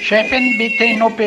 [0.00, 1.20] Chefin, bitte in OP.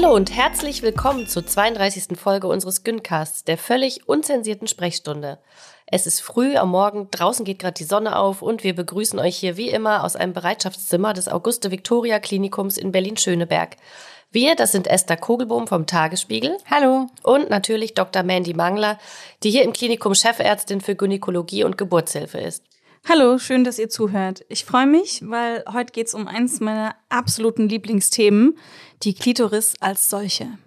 [0.00, 2.16] Hallo und herzlich willkommen zur 32.
[2.16, 5.40] Folge unseres Güncasts, der völlig unzensierten Sprechstunde.
[5.86, 9.36] Es ist früh am Morgen, draußen geht gerade die Sonne auf und wir begrüßen euch
[9.36, 13.76] hier wie immer aus einem Bereitschaftszimmer des Auguste Victoria Klinikums in Berlin-Schöneberg.
[14.30, 16.58] Wir, das sind Esther Kogelbohm vom Tagesspiegel.
[16.70, 17.08] Hallo.
[17.24, 18.22] Und natürlich Dr.
[18.22, 19.00] Mandy Mangler,
[19.42, 22.62] die hier im Klinikum Chefärztin für Gynäkologie und Geburtshilfe ist.
[23.06, 24.44] Hallo, schön, dass ihr zuhört.
[24.48, 28.58] Ich freue mich, weil heute geht es um eines meiner absoluten Lieblingsthemen,
[29.02, 30.58] die Klitoris als solche.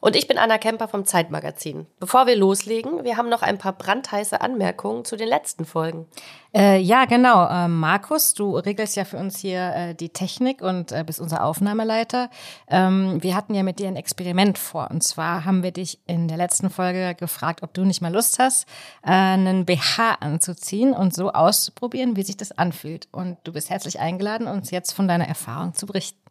[0.00, 1.86] Und ich bin Anna Kemper vom Zeitmagazin.
[1.98, 6.06] Bevor wir loslegen, wir haben noch ein paar brandheiße Anmerkungen zu den letzten Folgen.
[6.54, 7.48] Äh, ja, genau.
[7.48, 11.44] Äh, Markus, du regelst ja für uns hier äh, die Technik und äh, bist unser
[11.44, 12.30] Aufnahmeleiter.
[12.68, 14.88] Ähm, wir hatten ja mit dir ein Experiment vor.
[14.88, 18.38] Und zwar haben wir dich in der letzten Folge gefragt, ob du nicht mal Lust
[18.38, 18.68] hast,
[19.02, 23.08] äh, einen BH anzuziehen und so auszuprobieren, wie sich das anfühlt.
[23.10, 26.27] Und du bist herzlich eingeladen, uns jetzt von deiner Erfahrung zu berichten.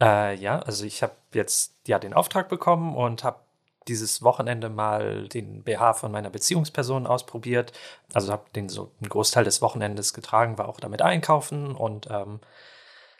[0.00, 3.40] Äh, ja, also ich habe jetzt ja den Auftrag bekommen und habe
[3.88, 7.72] dieses Wochenende mal den BH von meiner Beziehungsperson ausprobiert.
[8.12, 12.40] Also habe den so einen Großteil des Wochenendes getragen, war auch damit einkaufen und ähm,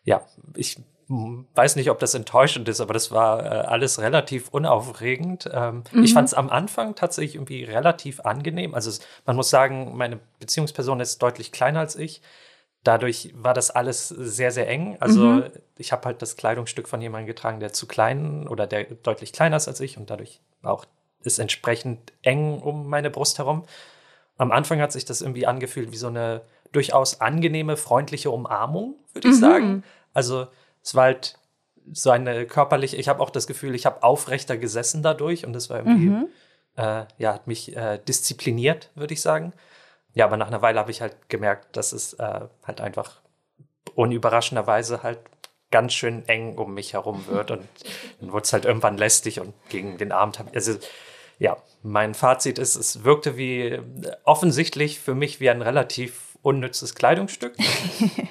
[0.05, 5.49] ja, ich weiß nicht, ob das enttäuschend ist, aber das war äh, alles relativ unaufregend.
[5.53, 6.05] Ähm, mhm.
[6.05, 8.75] Ich fand es am Anfang tatsächlich irgendwie relativ angenehm.
[8.75, 12.23] Also es, man muss sagen, meine Beziehungsperson ist deutlich kleiner als ich.
[12.85, 14.97] Dadurch war das alles sehr, sehr eng.
[15.01, 15.45] Also mhm.
[15.79, 19.57] ich habe halt das Kleidungsstück von jemandem getragen, der zu klein oder der deutlich kleiner
[19.57, 20.85] ist als ich und dadurch war auch
[21.23, 23.65] ist entsprechend eng um meine Brust herum.
[24.37, 29.29] Am Anfang hat sich das irgendwie angefühlt wie so eine durchaus angenehme, freundliche Umarmung, würde
[29.29, 29.41] ich mhm.
[29.41, 29.85] sagen.
[30.13, 30.47] Also
[30.83, 31.39] es war halt
[31.93, 35.71] so eine körperliche, ich habe auch das Gefühl, ich habe aufrechter gesessen dadurch und das
[35.71, 36.29] war irgendwie, mhm.
[36.77, 39.53] äh, ja, hat mich äh, diszipliniert, würde ich sagen.
[40.15, 43.21] Ja, aber nach einer Weile habe ich halt gemerkt, dass es äh, halt einfach
[43.95, 45.19] unüberraschenderweise halt
[45.71, 47.67] ganz schön eng um mich herum wird und
[48.21, 50.75] dann wurde es halt irgendwann lästig und gegen den Abend habe also
[51.39, 53.81] ja, mein Fazit ist, es wirkte wie
[54.25, 57.57] offensichtlich für mich wie ein relativ unnützes Kleidungsstück.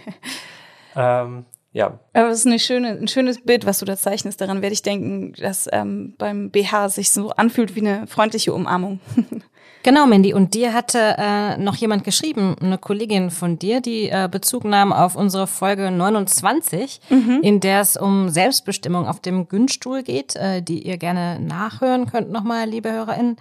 [0.96, 2.00] ähm, ja.
[2.14, 4.40] Aber es ist schöne, ein schönes Bild, was du da zeichnest.
[4.40, 9.00] Daran werde ich denken, dass ähm, beim BH sich so anfühlt wie eine freundliche Umarmung.
[9.84, 10.34] Genau, Mandy.
[10.34, 14.94] Und dir hatte äh, noch jemand geschrieben, eine Kollegin von dir, die äh, Bezug nahm
[14.94, 17.40] auf unsere Folge 29, mhm.
[17.42, 22.32] in der es um Selbstbestimmung auf dem Günststuhl geht, äh, die ihr gerne nachhören könnt
[22.32, 23.36] nochmal, liebe HörerInnen.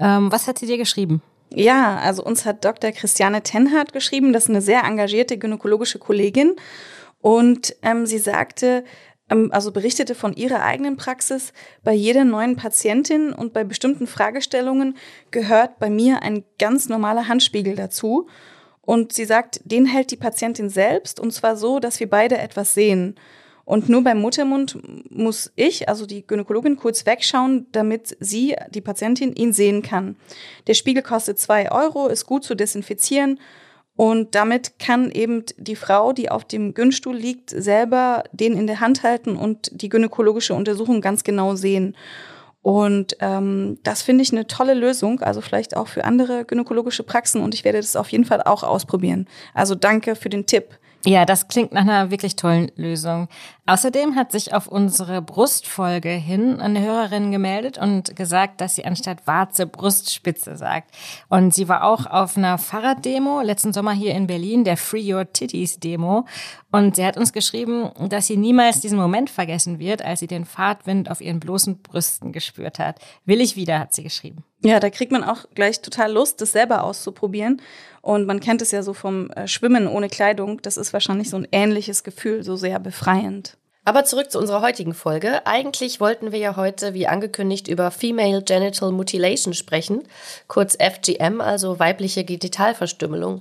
[0.00, 1.22] Ähm, was hat sie dir geschrieben?
[1.50, 2.90] Ja, also uns hat Dr.
[2.90, 6.56] Christiane Tenhardt geschrieben, das ist eine sehr engagierte gynäkologische Kollegin.
[7.20, 8.84] Und ähm, sie sagte,
[9.28, 11.52] also berichtete von ihrer eigenen Praxis.
[11.82, 14.96] Bei jeder neuen Patientin und bei bestimmten Fragestellungen
[15.30, 18.28] gehört bei mir ein ganz normaler Handspiegel dazu.
[18.82, 22.74] Und sie sagt, den hält die Patientin selbst und zwar so, dass wir beide etwas
[22.74, 23.14] sehen.
[23.64, 24.78] Und nur beim Muttermund
[25.10, 30.16] muss ich, also die Gynäkologin, kurz wegschauen, damit sie, die Patientin, ihn sehen kann.
[30.66, 33.40] Der Spiegel kostet zwei Euro, ist gut zu desinfizieren
[33.96, 38.80] und damit kann eben die Frau, die auf dem Gynstuhl liegt, selber den in der
[38.80, 41.96] Hand halten und die gynäkologische Untersuchung ganz genau sehen.
[42.60, 47.40] Und ähm, das finde ich eine tolle Lösung, also vielleicht auch für andere gynäkologische Praxen.
[47.42, 49.28] Und ich werde das auf jeden Fall auch ausprobieren.
[49.52, 50.78] Also danke für den Tipp.
[51.06, 53.28] Ja, das klingt nach einer wirklich tollen Lösung.
[53.66, 59.26] Außerdem hat sich auf unsere Brustfolge hin eine Hörerin gemeldet und gesagt, dass sie anstatt
[59.26, 60.94] Warze Brustspitze sagt.
[61.28, 65.30] Und sie war auch auf einer Fahrraddemo letzten Sommer hier in Berlin, der Free Your
[65.30, 66.24] Titties Demo.
[66.72, 70.46] Und sie hat uns geschrieben, dass sie niemals diesen Moment vergessen wird, als sie den
[70.46, 72.98] Fahrtwind auf ihren bloßen Brüsten gespürt hat.
[73.26, 74.42] Will ich wieder, hat sie geschrieben.
[74.62, 77.60] Ja, da kriegt man auch gleich total Lust, das selber auszuprobieren.
[78.04, 80.60] Und man kennt es ja so vom äh, Schwimmen ohne Kleidung.
[80.60, 83.56] Das ist wahrscheinlich so ein ähnliches Gefühl, so sehr befreiend.
[83.86, 85.46] Aber zurück zu unserer heutigen Folge.
[85.46, 90.02] Eigentlich wollten wir ja heute, wie angekündigt, über Female Genital Mutilation sprechen,
[90.48, 93.40] kurz FGM, also weibliche Genitalverstümmelung.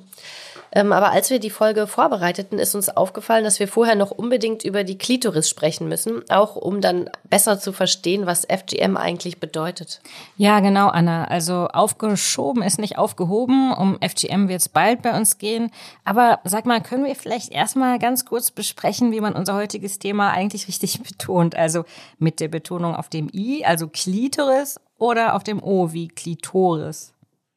[0.75, 4.63] Ähm, aber als wir die Folge vorbereiteten, ist uns aufgefallen, dass wir vorher noch unbedingt
[4.63, 10.01] über die Klitoris sprechen müssen, auch um dann besser zu verstehen, was FGM eigentlich bedeutet.
[10.35, 11.25] Ja, genau, Anna.
[11.25, 13.71] Also aufgeschoben ist nicht aufgehoben.
[13.71, 15.71] Um FGM wird es bald bei uns gehen.
[16.05, 20.31] Aber sag mal, können wir vielleicht erstmal ganz kurz besprechen, wie man unser heutiges Thema
[20.31, 21.55] eigentlich richtig betont?
[21.55, 21.85] Also
[22.17, 27.12] mit der Betonung auf dem I, also Klitoris, oder auf dem O wie Klitoris?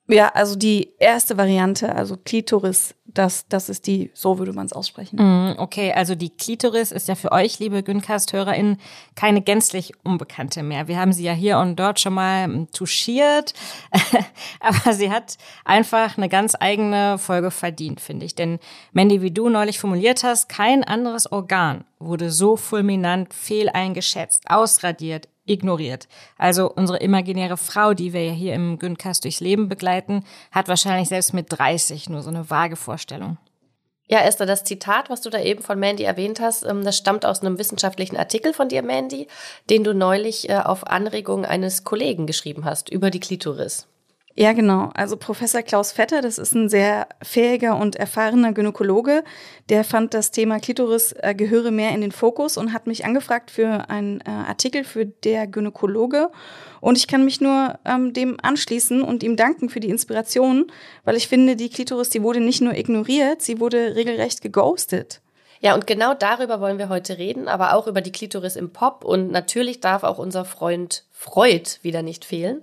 [0.08, 4.72] Ja, also die erste Variante, also Klitoris, das, das ist die, so würde man es
[4.72, 5.16] aussprechen.
[5.16, 8.78] Mm, okay, also die Klitoris ist ja für euch, liebe Güncast-HörerInnen,
[9.14, 10.86] keine gänzlich Unbekannte mehr.
[10.86, 13.54] Wir haben sie ja hier und dort schon mal mm, touchiert,
[14.60, 18.34] aber sie hat einfach eine ganz eigene Folge verdient, finde ich.
[18.34, 18.60] Denn
[18.92, 26.08] Mandy, wie du neulich formuliert hast, kein anderes Organ wurde so fulminant fehleingeschätzt, ausradiert, ignoriert.
[26.38, 31.08] Also unsere imaginäre Frau, die wir ja hier im Güncast durchs Leben begleiten, hat wahrscheinlich
[31.08, 33.38] selbst mit 30 nur so eine vage Vorstellung.
[34.08, 37.26] Ja, Esther, das Zitat, was du da eben von Mandy erwähnt hast, ähm, das stammt
[37.26, 39.26] aus einem wissenschaftlichen Artikel von dir, Mandy,
[39.68, 43.88] den du neulich äh, auf Anregung eines Kollegen geschrieben hast über die Klitoris.
[44.38, 44.90] Ja, genau.
[44.92, 49.24] Also Professor Klaus Vetter, das ist ein sehr fähiger und erfahrener Gynäkologe,
[49.70, 53.50] der fand das Thema Klitoris äh, gehöre mehr in den Fokus und hat mich angefragt
[53.50, 56.30] für einen äh, Artikel für der Gynäkologe.
[56.82, 60.70] Und ich kann mich nur ähm, dem anschließen und ihm danken für die Inspiration,
[61.04, 65.22] weil ich finde, die Klitoris, die wurde nicht nur ignoriert, sie wurde regelrecht geghostet.
[65.60, 69.02] Ja, und genau darüber wollen wir heute reden, aber auch über die Klitoris im Pop.
[69.02, 72.62] Und natürlich darf auch unser Freund Freud wieder nicht fehlen.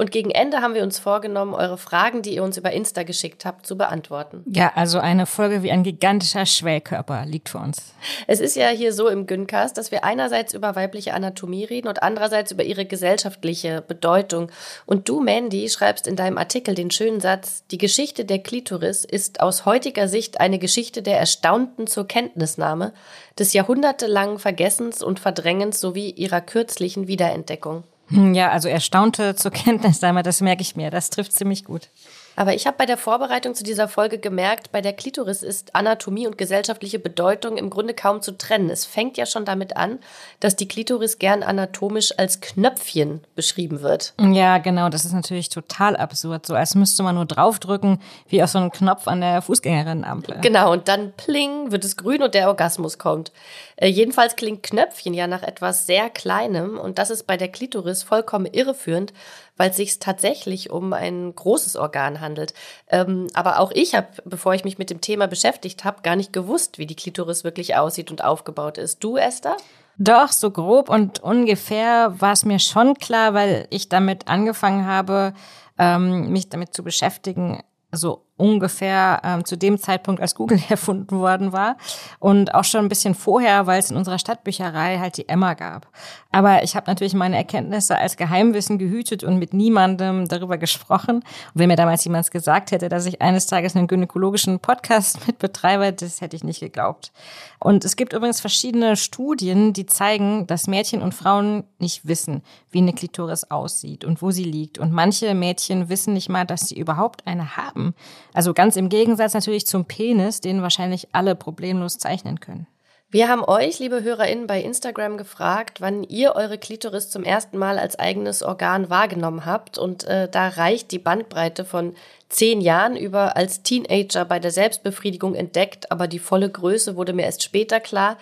[0.00, 3.44] Und gegen Ende haben wir uns vorgenommen, eure Fragen, die ihr uns über Insta geschickt
[3.44, 4.42] habt, zu beantworten.
[4.50, 7.92] Ja, also eine Folge wie ein gigantischer Schwellkörper liegt vor uns.
[8.26, 12.02] Es ist ja hier so im Güncast, dass wir einerseits über weibliche Anatomie reden und
[12.02, 14.50] andererseits über ihre gesellschaftliche Bedeutung.
[14.86, 19.40] Und du, Mandy, schreibst in deinem Artikel den schönen Satz, die Geschichte der Klitoris ist
[19.40, 22.94] aus heutiger Sicht eine Geschichte der erstaunten zur Kenntnisnahme,
[23.38, 27.84] des jahrhundertelangen Vergessens und Verdrängens sowie ihrer kürzlichen Wiederentdeckung.
[28.10, 30.90] Hm, ja, also erstaunte zur Kenntnisnahme, das merke ich mir.
[30.90, 31.88] Das trifft ziemlich gut.
[32.36, 36.26] Aber ich habe bei der Vorbereitung zu dieser Folge gemerkt, bei der Klitoris ist Anatomie
[36.26, 38.70] und gesellschaftliche Bedeutung im Grunde kaum zu trennen.
[38.70, 39.98] Es fängt ja schon damit an,
[40.40, 44.14] dass die Klitoris gern anatomisch als Knöpfchen beschrieben wird.
[44.20, 46.46] Ja, genau, das ist natürlich total absurd.
[46.46, 50.38] So als müsste man nur draufdrücken, wie auf so einen Knopf an der Fußgängerinnenampel.
[50.40, 53.32] Genau, und dann pling, wird es grün und der Orgasmus kommt.
[53.76, 58.02] Äh, jedenfalls klingt Knöpfchen ja nach etwas sehr Kleinem und das ist bei der Klitoris
[58.02, 59.12] vollkommen irreführend,
[59.56, 62.54] weil es sich tatsächlich um ein großes Organ handelt.
[62.88, 66.32] Ähm, aber auch ich habe, bevor ich mich mit dem Thema beschäftigt habe, gar nicht
[66.32, 69.02] gewusst, wie die Klitoris wirklich aussieht und aufgebaut ist.
[69.04, 69.56] Du, Esther?
[69.98, 75.34] Doch, so grob und ungefähr war es mir schon klar, weil ich damit angefangen habe,
[75.78, 77.62] ähm, mich damit zu beschäftigen,
[77.92, 81.76] so ungefähr ähm, zu dem Zeitpunkt, als Google erfunden worden war.
[82.18, 85.86] Und auch schon ein bisschen vorher, weil es in unserer Stadtbücherei halt die Emma gab.
[86.32, 91.16] Aber ich habe natürlich meine Erkenntnisse als Geheimwissen gehütet und mit niemandem darüber gesprochen.
[91.16, 95.38] Und wenn mir damals jemand gesagt hätte, dass ich eines Tages einen gynäkologischen Podcast mit
[95.38, 97.12] betreibe, das hätte ich nicht geglaubt.
[97.58, 102.78] Und es gibt übrigens verschiedene Studien, die zeigen, dass Mädchen und Frauen nicht wissen, wie
[102.78, 104.78] eine Klitoris aussieht und wo sie liegt.
[104.78, 107.94] Und manche Mädchen wissen nicht mal, dass sie überhaupt eine haben.
[108.32, 112.66] Also ganz im Gegensatz natürlich zum Penis, den wahrscheinlich alle problemlos zeichnen können.
[113.12, 117.76] Wir haben euch, liebe HörerInnen, bei Instagram gefragt, wann ihr eure Klitoris zum ersten Mal
[117.76, 119.78] als eigenes Organ wahrgenommen habt.
[119.78, 121.96] Und äh, da reicht die Bandbreite von
[122.28, 127.24] zehn Jahren über als Teenager bei der Selbstbefriedigung entdeckt, aber die volle Größe wurde mir
[127.24, 128.16] erst später klar,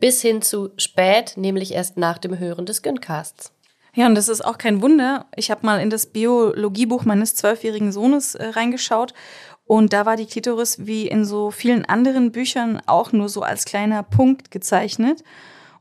[0.00, 3.52] bis hin zu spät, nämlich erst nach dem Hören des Güncasts.
[3.94, 5.26] Ja, und das ist auch kein Wunder.
[5.36, 9.12] Ich habe mal in das Biologiebuch meines zwölfjährigen Sohnes äh, reingeschaut
[9.72, 13.64] und da war die Klitoris wie in so vielen anderen Büchern auch nur so als
[13.64, 15.24] kleiner Punkt gezeichnet.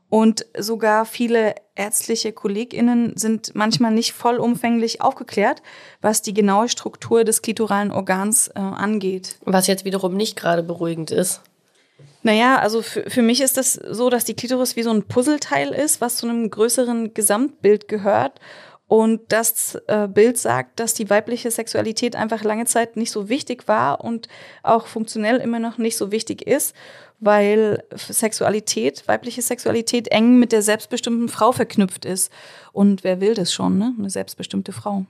[0.07, 5.61] Und sogar viele ärztliche KollegInnen sind manchmal nicht vollumfänglich aufgeklärt,
[5.99, 9.35] was die genaue Struktur des klitoralen Organs äh, angeht.
[9.43, 11.41] Was jetzt wiederum nicht gerade beruhigend ist.
[12.23, 15.73] Naja, also für, für mich ist das so, dass die Klitoris wie so ein Puzzleteil
[15.73, 18.39] ist, was zu einem größeren Gesamtbild gehört
[18.91, 23.69] und das äh, Bild sagt, dass die weibliche Sexualität einfach lange Zeit nicht so wichtig
[23.69, 24.27] war und
[24.63, 26.75] auch funktionell immer noch nicht so wichtig ist,
[27.21, 32.33] weil Sexualität, weibliche Sexualität eng mit der selbstbestimmten Frau verknüpft ist.
[32.73, 33.95] Und wer will das schon, ne?
[33.97, 35.05] Eine selbstbestimmte Frau.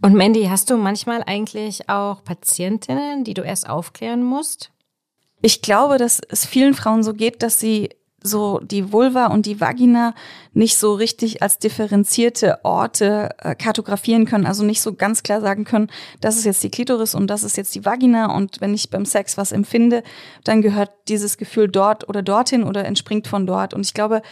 [0.00, 4.70] Und Mandy, hast du manchmal eigentlich auch Patientinnen, die du erst aufklären musst?
[5.42, 7.90] Ich glaube, dass es vielen Frauen so geht, dass sie
[8.22, 10.14] so die Vulva und die Vagina
[10.52, 15.64] nicht so richtig als differenzierte Orte äh, kartografieren können, also nicht so ganz klar sagen
[15.64, 15.88] können,
[16.20, 19.04] das ist jetzt die Klitoris und das ist jetzt die Vagina und wenn ich beim
[19.04, 20.02] Sex was empfinde,
[20.42, 24.22] dann gehört dieses Gefühl dort oder dorthin oder entspringt von dort und ich glaube,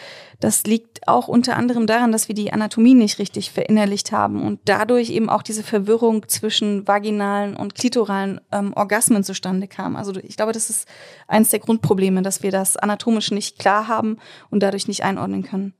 [0.41, 4.61] das liegt auch unter anderem daran, dass wir die Anatomie nicht richtig verinnerlicht haben und
[4.67, 9.97] dadurch eben auch diese Verwirrung zwischen vaginalen und klitoralen ähm, Orgasmen zustande kam.
[9.97, 10.87] Also ich glaube, das ist
[11.27, 14.19] eines der Grundprobleme, dass wir das anatomisch nicht klar haben
[14.51, 15.75] und dadurch nicht einordnen können.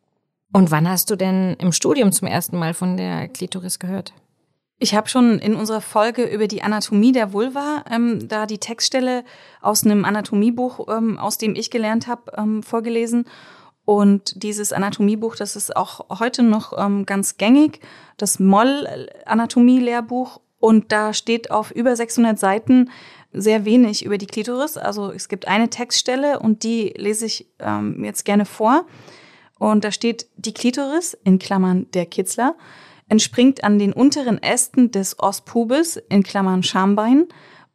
[0.53, 4.13] Und wann hast du denn im Studium zum ersten Mal von der Klitoris gehört?
[4.79, 9.25] Ich habe schon in unserer Folge über die Anatomie der Vulva ähm, da die Textstelle
[9.63, 13.25] aus einem Anatomiebuch, ähm, aus dem ich gelernt habe, ähm, vorgelesen.
[13.87, 17.81] Und dieses Anatomiebuch, das ist auch heute noch ähm, ganz gängig,
[18.19, 20.43] das Moll-Anatomie-Lehrbuch.
[20.59, 22.91] Und da steht auf über 600 Seiten
[23.37, 24.77] sehr wenig über die Klitoris.
[24.77, 28.87] Also es gibt eine Textstelle und die lese ich ähm, jetzt gerne vor.
[29.59, 32.57] Und da steht die Klitoris, in Klammern der Kitzler,
[33.09, 37.27] entspringt an den unteren Ästen des Os pubis in Klammern Schambein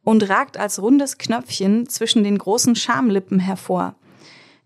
[0.04, 3.94] und ragt als rundes Knöpfchen zwischen den großen Schamlippen hervor.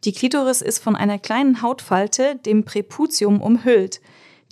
[0.04, 4.00] Die Klitoris ist von einer kleinen Hautfalte, dem Präputium, umhüllt.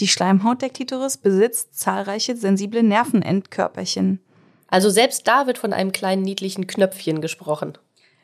[0.01, 4.21] Die Schleimhaut der Klitoris besitzt zahlreiche sensible Nervenendkörperchen.
[4.75, 7.79] Also selbst da wird von einem kleinen niedlichen Knöpfchen gesprochen.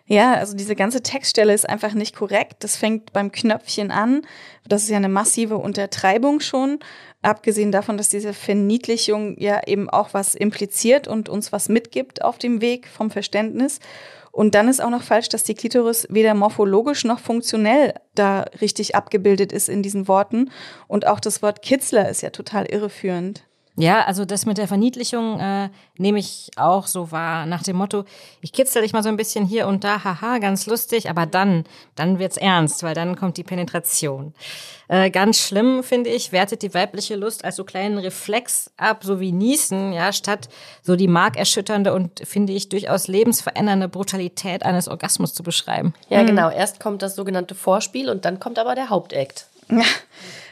[0.07, 2.64] Ja, also diese ganze Textstelle ist einfach nicht korrekt.
[2.64, 4.23] Das fängt beim Knöpfchen an.
[4.66, 6.80] Das ist ja eine massive Untertreibung schon.
[7.23, 12.37] Abgesehen davon, dass diese Verniedlichung ja eben auch was impliziert und uns was mitgibt auf
[12.37, 13.78] dem Weg vom Verständnis.
[14.33, 18.97] Und dann ist auch noch falsch, dass die Klitoris weder morphologisch noch funktionell da richtig
[18.97, 20.50] abgebildet ist in diesen Worten.
[20.88, 23.45] Und auch das Wort Kitzler ist ja total irreführend.
[23.81, 28.05] Ja, also das mit der Verniedlichung äh, nehme ich auch so wahr, nach dem Motto,
[28.41, 31.65] ich kitzel dich mal so ein bisschen hier und da, haha, ganz lustig, aber dann,
[31.95, 34.35] dann wird's ernst, weil dann kommt die Penetration.
[34.89, 39.21] Äh, ganz schlimm, finde ich, wertet die weibliche Lust als so kleinen Reflex ab, so
[39.21, 40.49] wie Niesen, ja, statt
[40.83, 45.95] so die markerschütternde und, finde ich, durchaus lebensverändernde Brutalität eines Orgasmus zu beschreiben.
[46.09, 46.51] Ja, genau.
[46.51, 49.47] Erst kommt das sogenannte Vorspiel und dann kommt aber der Hauptakt.
[49.71, 49.83] Ja.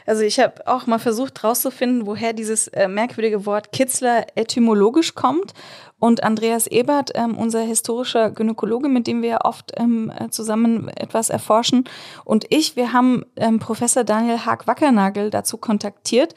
[0.05, 5.53] Also ich habe auch mal versucht herauszufinden, woher dieses äh, merkwürdige Wort Kitzler etymologisch kommt.
[5.99, 11.29] Und Andreas Ebert, ähm, unser historischer Gynäkologe, mit dem wir oft ähm, äh, zusammen etwas
[11.29, 11.83] erforschen,
[12.25, 16.33] und ich, wir haben ähm, Professor Daniel Haag-Wackernagel dazu kontaktiert.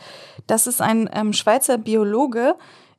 [0.46, 2.56] Das ist ein ähm, Schweizer Biologe,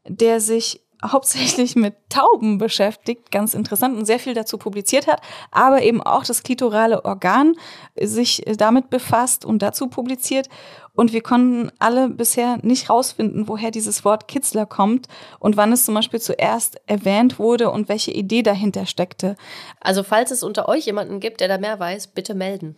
[0.08, 5.82] der sich hauptsächlich mit Tauben beschäftigt, ganz interessant und sehr viel dazu publiziert hat, aber
[5.82, 7.54] eben auch das klitorale Organ
[8.00, 10.48] sich damit befasst und dazu publiziert.
[10.96, 15.08] Und wir konnten alle bisher nicht rausfinden, woher dieses Wort Kitzler kommt
[15.40, 19.36] und wann es zum Beispiel zuerst erwähnt wurde und welche Idee dahinter steckte.
[19.80, 22.76] Also falls es unter euch jemanden gibt, der da mehr weiß, bitte melden.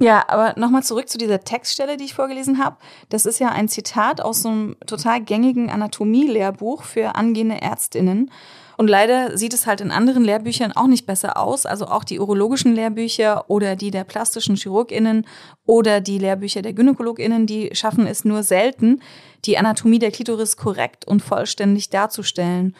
[0.00, 2.76] Ja, aber nochmal zurück zu dieser Textstelle, die ich vorgelesen habe.
[3.08, 8.30] Das ist ja ein Zitat aus so einem total gängigen Anatomie-Lehrbuch für angehende Ärztinnen.
[8.78, 11.66] Und leider sieht es halt in anderen Lehrbüchern auch nicht besser aus.
[11.66, 15.26] Also auch die urologischen Lehrbücher oder die der plastischen ChirurgInnen
[15.66, 19.00] oder die Lehrbücher der GynäkologInnen, die schaffen es nur selten,
[19.44, 22.74] die Anatomie der Klitoris korrekt und vollständig darzustellen.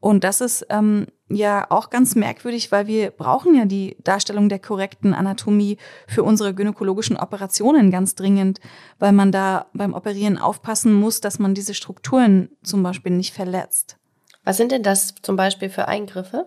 [0.00, 4.60] Und das ist ähm, ja auch ganz merkwürdig, weil wir brauchen ja die Darstellung der
[4.60, 5.76] korrekten Anatomie
[6.06, 8.60] für unsere gynäkologischen Operationen ganz dringend,
[8.98, 13.96] weil man da beim Operieren aufpassen muss, dass man diese Strukturen zum Beispiel nicht verletzt.
[14.44, 16.46] Was sind denn das zum Beispiel für Eingriffe?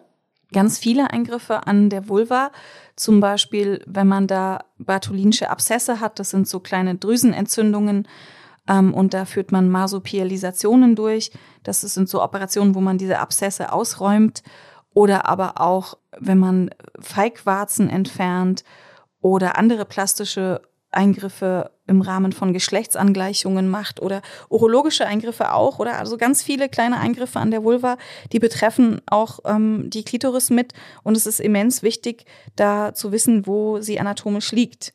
[0.53, 2.51] Ganz viele Eingriffe an der Vulva.
[2.95, 8.07] Zum Beispiel, wenn man da bartholin'sche Abszesse hat, das sind so kleine Drüsenentzündungen,
[8.71, 11.31] ähm, und da führt man Marsopialisationen durch.
[11.63, 14.41] Das sind so Operationen, wo man diese Abszesse ausräumt.
[14.93, 18.63] Oder aber auch, wenn man Feigwarzen entfernt
[19.21, 20.61] oder andere plastische
[20.91, 26.99] Eingriffe im Rahmen von Geschlechtsangleichungen macht oder urologische Eingriffe auch oder also ganz viele kleine
[26.99, 27.97] Eingriffe an der Vulva,
[28.33, 30.73] die betreffen auch ähm, die Klitoris mit
[31.03, 32.25] und es ist immens wichtig,
[32.57, 34.93] da zu wissen, wo sie anatomisch liegt.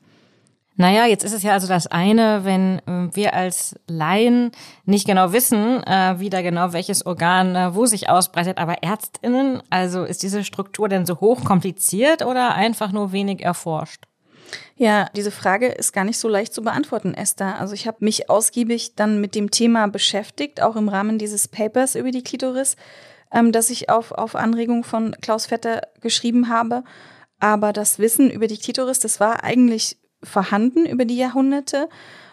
[0.79, 4.53] Naja, jetzt ist es ja also das eine, wenn äh, wir als Laien
[4.85, 9.63] nicht genau wissen, äh, wie da genau welches Organ äh, wo sich ausbreitet, aber Ärztinnen,
[9.71, 14.05] also ist diese Struktur denn so hoch kompliziert oder einfach nur wenig erforscht?
[14.77, 17.59] Ja, diese Frage ist gar nicht so leicht zu beantworten, Esther.
[17.59, 21.95] Also ich habe mich ausgiebig dann mit dem Thema beschäftigt, auch im Rahmen dieses Papers
[21.95, 22.77] über die Klitoris,
[23.33, 26.85] ähm, das ich auf, auf Anregung von Klaus Vetter geschrieben habe.
[27.41, 31.89] Aber das Wissen über die Klitoris, das war eigentlich vorhanden über die Jahrhunderte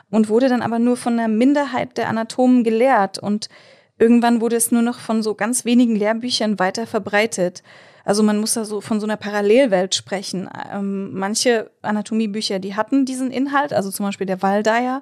[0.09, 3.49] und wurde dann aber nur von einer Minderheit der Anatomen gelehrt und
[3.97, 7.63] irgendwann wurde es nur noch von so ganz wenigen Lehrbüchern weiter verbreitet.
[8.05, 10.49] Also man muss da so von so einer Parallelwelt sprechen.
[10.73, 15.01] Ähm, manche Anatomiebücher, die hatten diesen Inhalt, also zum Beispiel der Waldeyer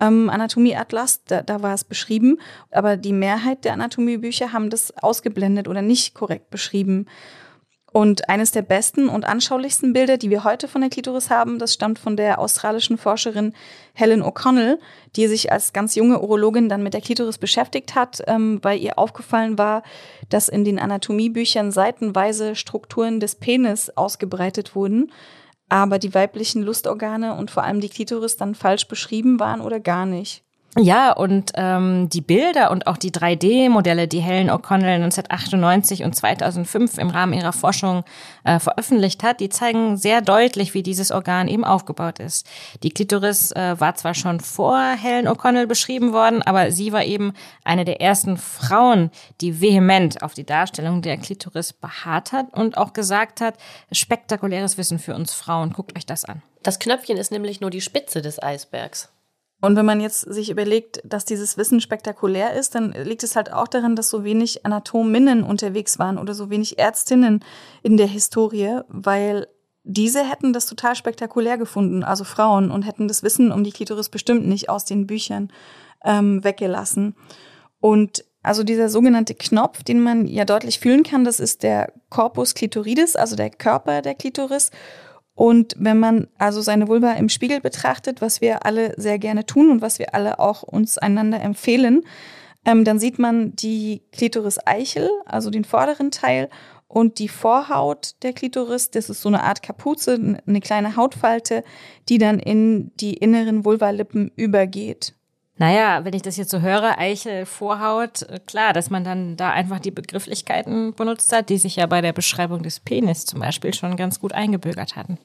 [0.00, 2.38] ähm, Anatomieatlas, da, da war es beschrieben,
[2.70, 7.06] aber die Mehrheit der Anatomiebücher haben das ausgeblendet oder nicht korrekt beschrieben.
[7.90, 11.72] Und eines der besten und anschaulichsten Bilder, die wir heute von der Klitoris haben, das
[11.72, 13.54] stammt von der australischen Forscherin
[13.94, 14.78] Helen O'Connell,
[15.16, 18.98] die sich als ganz junge Urologin dann mit der Klitoris beschäftigt hat, ähm, weil ihr
[18.98, 19.82] aufgefallen war,
[20.28, 25.10] dass in den Anatomiebüchern seitenweise Strukturen des Penis ausgebreitet wurden,
[25.70, 30.04] aber die weiblichen Lustorgane und vor allem die Klitoris dann falsch beschrieben waren oder gar
[30.04, 30.44] nicht.
[30.80, 36.98] Ja, und ähm, die Bilder und auch die 3D-Modelle, die Helen O'Connell 1998 und 2005
[36.98, 38.04] im Rahmen ihrer Forschung
[38.44, 42.46] äh, veröffentlicht hat, die zeigen sehr deutlich, wie dieses Organ eben aufgebaut ist.
[42.84, 47.32] Die Klitoris äh, war zwar schon vor Helen O'Connell beschrieben worden, aber sie war eben
[47.64, 52.92] eine der ersten Frauen, die vehement auf die Darstellung der Klitoris beharrt hat und auch
[52.92, 53.56] gesagt hat,
[53.90, 56.40] spektakuläres Wissen für uns Frauen, guckt euch das an.
[56.62, 59.08] Das Knöpfchen ist nämlich nur die Spitze des Eisbergs.
[59.60, 63.52] Und wenn man jetzt sich überlegt, dass dieses Wissen spektakulär ist, dann liegt es halt
[63.52, 67.44] auch daran, dass so wenig Anatominnen unterwegs waren oder so wenig Ärztinnen
[67.82, 69.48] in der Historie, weil
[69.82, 74.10] diese hätten das total spektakulär gefunden, also Frauen, und hätten das Wissen um die Klitoris
[74.10, 75.50] bestimmt nicht aus den Büchern
[76.04, 77.16] ähm, weggelassen.
[77.80, 82.54] Und also dieser sogenannte Knopf, den man ja deutlich fühlen kann, das ist der Corpus
[82.54, 84.70] clitoridis, also der Körper der Klitoris.
[85.38, 89.70] Und wenn man also seine Vulva im Spiegel betrachtet, was wir alle sehr gerne tun
[89.70, 92.02] und was wir alle auch uns einander empfehlen,
[92.64, 96.48] ähm, dann sieht man die Klitoris-Eichel, also den vorderen Teil,
[96.88, 98.90] und die Vorhaut der Klitoris.
[98.90, 101.62] Das ist so eine Art Kapuze, eine kleine Hautfalte,
[102.08, 105.14] die dann in die inneren Vulvalippen übergeht.
[105.58, 109.50] Naja, wenn ich das jetzt so höre, Eichel, Vorhaut, äh, klar, dass man dann da
[109.50, 113.74] einfach die Begrifflichkeiten benutzt hat, die sich ja bei der Beschreibung des Penis zum Beispiel
[113.74, 115.18] schon ganz gut eingebürgert hatten.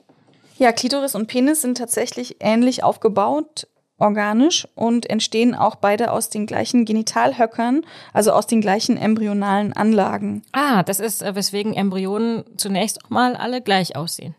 [0.57, 3.67] Ja, Klitoris und Penis sind tatsächlich ähnlich aufgebaut,
[3.99, 10.41] organisch und entstehen auch beide aus den gleichen Genitalhöckern, also aus den gleichen embryonalen Anlagen.
[10.51, 14.35] Ah, das ist, äh, weswegen Embryonen zunächst auch mal alle gleich aussehen.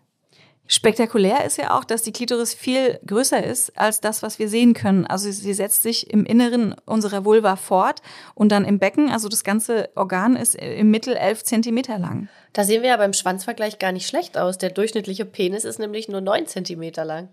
[0.66, 4.72] Spektakulär ist ja auch, dass die Klitoris viel größer ist als das, was wir sehen
[4.72, 5.06] können.
[5.06, 8.00] Also sie setzt sich im Inneren unserer Vulva fort
[8.34, 9.10] und dann im Becken.
[9.10, 12.28] Also das ganze Organ ist im Mittel elf Zentimeter lang.
[12.54, 14.56] Da sehen wir ja beim Schwanzvergleich gar nicht schlecht aus.
[14.56, 17.28] Der durchschnittliche Penis ist nämlich nur neun Zentimeter lang.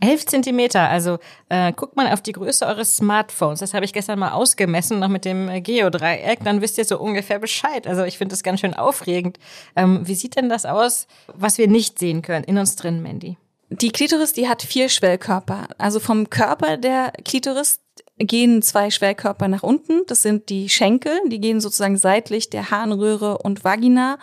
[0.00, 3.60] 11 Zentimeter, also äh, guckt mal auf die Größe eures Smartphones.
[3.60, 6.40] Das habe ich gestern mal ausgemessen, noch mit dem äh, Geodreieck.
[6.44, 7.86] Dann wisst ihr so ungefähr Bescheid.
[7.86, 9.38] Also ich finde das ganz schön aufregend.
[9.76, 13.36] Ähm, wie sieht denn das aus, was wir nicht sehen können in uns drin, Mandy?
[13.70, 15.68] Die Klitoris, die hat vier Schwellkörper.
[15.76, 17.80] Also vom Körper der Klitoris
[18.16, 20.02] gehen zwei Schwellkörper nach unten.
[20.06, 24.18] Das sind die Schenkel, die gehen sozusagen seitlich der Harnröhre und Vagina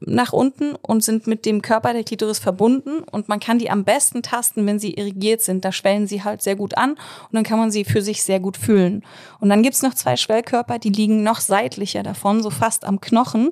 [0.00, 3.84] nach unten und sind mit dem Körper der Klitoris verbunden und man kann die am
[3.84, 5.64] besten tasten, wenn sie irrigiert sind.
[5.64, 8.38] Da schwellen sie halt sehr gut an und dann kann man sie für sich sehr
[8.38, 9.04] gut fühlen.
[9.40, 13.50] Und dann gibt's noch zwei Schwellkörper, die liegen noch seitlicher davon, so fast am Knochen.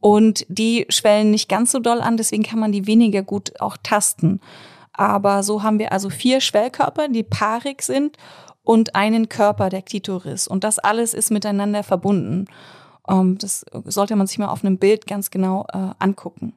[0.00, 3.76] Und die schwellen nicht ganz so doll an, deswegen kann man die weniger gut auch
[3.82, 4.40] tasten.
[4.92, 8.16] Aber so haben wir also vier Schwellkörper, die paarig sind
[8.62, 10.48] und einen Körper der Klitoris.
[10.48, 12.46] Und das alles ist miteinander verbunden.
[13.08, 16.54] Ähm, das sollte man sich mal auf einem Bild ganz genau äh, angucken.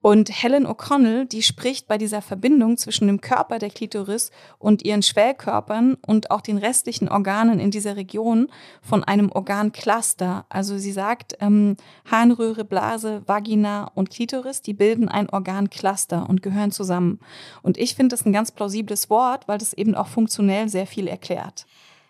[0.00, 5.02] Und Helen O'Connell, die spricht bei dieser Verbindung zwischen dem Körper der Klitoris und ihren
[5.02, 8.48] Schwellkörpern und auch den restlichen Organen in dieser Region
[8.80, 10.46] von einem Organcluster.
[10.50, 11.76] Also sie sagt, ähm,
[12.08, 17.18] Harnröhre, Blase, Vagina und Klitoris, die bilden ein Organcluster und gehören zusammen.
[17.62, 21.08] Und ich finde das ein ganz plausibles Wort, weil das eben auch funktionell sehr viel
[21.08, 21.66] erklärt.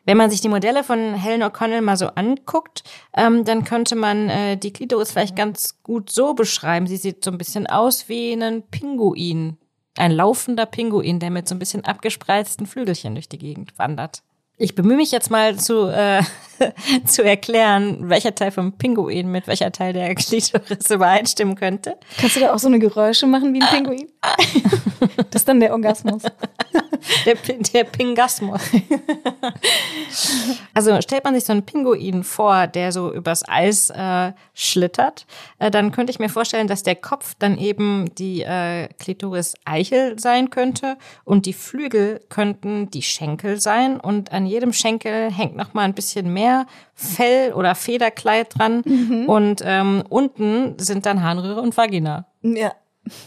[0.09, 2.83] Wenn man sich die Modelle von Helen O'Connell mal so anguckt,
[3.15, 6.87] ähm, dann könnte man äh, die Klitoris vielleicht ganz gut so beschreiben.
[6.87, 9.59] Sie sieht so ein bisschen aus wie ein Pinguin.
[9.99, 14.23] Ein laufender Pinguin, der mit so ein bisschen abgespreizten Flügelchen durch die Gegend wandert.
[14.57, 16.23] Ich bemühe mich jetzt mal zu, äh,
[17.05, 21.99] zu erklären, welcher Teil vom Pinguin mit welcher Teil der Klitoris übereinstimmen könnte.
[22.19, 24.09] Kannst du da auch so eine Geräusche machen wie ein Pinguin?
[25.31, 26.23] das ist dann der Orgasmus.
[27.25, 27.35] Der,
[27.75, 28.63] der Pingasmus.
[30.75, 35.27] Also stellt man sich so einen Pinguin vor, der so übers Eis äh, schlittert,
[35.59, 40.19] äh, dann könnte ich mir vorstellen, dass der Kopf dann eben die äh, Klitoris Eichel
[40.19, 45.75] sein könnte und die Flügel könnten die Schenkel sein und an jedem Schenkel hängt noch
[45.75, 49.29] mal ein bisschen mehr Fell oder Federkleid dran mhm.
[49.29, 52.27] und ähm, unten sind dann Harnröhre und Vagina.
[52.43, 52.73] Ja.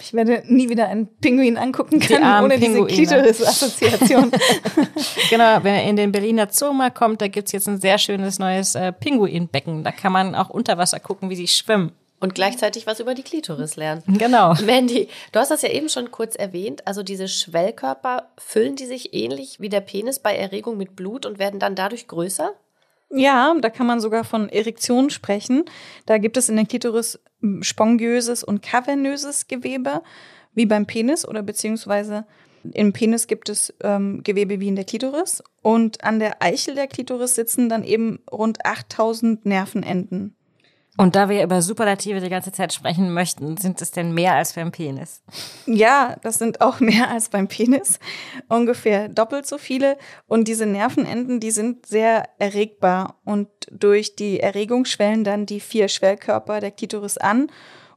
[0.01, 2.87] Ich werde nie wieder einen Pinguin angucken können ohne Pinguine.
[2.87, 4.31] diese Klitoris-Assoziation.
[5.29, 8.39] genau, wenn er in den Berliner Zoo mal kommt, da gibt's jetzt ein sehr schönes
[8.39, 9.83] neues äh, Pinguinbecken.
[9.83, 11.91] Da kann man auch unter Wasser gucken, wie sie schwimmen.
[12.21, 14.03] Und gleichzeitig was über die Klitoris lernen.
[14.21, 14.53] Genau.
[14.65, 16.87] Mandy, du hast das ja eben schon kurz erwähnt.
[16.87, 21.39] Also diese Schwellkörper, füllen die sich ähnlich wie der Penis bei Erregung mit Blut und
[21.39, 22.53] werden dann dadurch größer?
[23.13, 25.65] Ja, da kann man sogar von Erektion sprechen.
[26.05, 27.19] Da gibt es in der Klitoris
[27.61, 30.01] spongiöses und kavernöses Gewebe,
[30.53, 32.25] wie beim Penis oder beziehungsweise
[32.73, 36.87] im Penis gibt es ähm, Gewebe wie in der Klitoris und an der Eichel der
[36.87, 40.35] Klitoris sitzen dann eben rund 8000 Nervenenden.
[41.01, 44.53] Und da wir über Superlative die ganze Zeit sprechen möchten, sind es denn mehr als
[44.53, 45.23] beim Penis?
[45.65, 47.97] Ja, das sind auch mehr als beim Penis.
[48.49, 49.97] Ungefähr doppelt so viele.
[50.27, 53.15] Und diese Nervenenden, die sind sehr erregbar.
[53.25, 57.47] Und durch die Erregung schwellen dann die vier Schwellkörper der Klitoris an.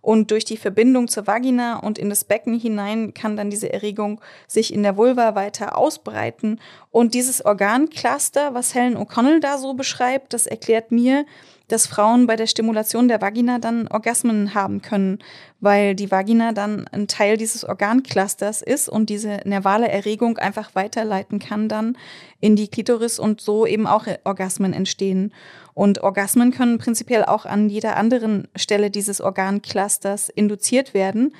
[0.00, 4.20] Und durch die Verbindung zur Vagina und in das Becken hinein kann dann diese Erregung
[4.46, 6.58] sich in der Vulva weiter ausbreiten.
[6.90, 11.26] Und dieses Organcluster, was Helen O'Connell da so beschreibt, das erklärt mir,
[11.68, 15.18] dass Frauen bei der Stimulation der Vagina dann Orgasmen haben können,
[15.60, 21.38] weil die Vagina dann ein Teil dieses Organclusters ist und diese nervale Erregung einfach weiterleiten
[21.38, 21.96] kann dann
[22.40, 25.32] in die Klitoris und so eben auch Orgasmen entstehen.
[25.72, 31.34] Und Orgasmen können prinzipiell auch an jeder anderen Stelle dieses Organclusters induziert werden,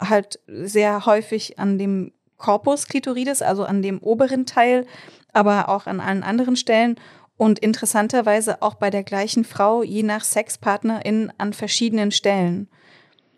[0.00, 4.86] halt sehr häufig an dem Corpus clitoridis, also an dem oberen Teil,
[5.32, 6.96] aber auch an allen anderen Stellen
[7.36, 12.68] und interessanterweise auch bei der gleichen Frau, je nach Sexpartnerin, an verschiedenen Stellen.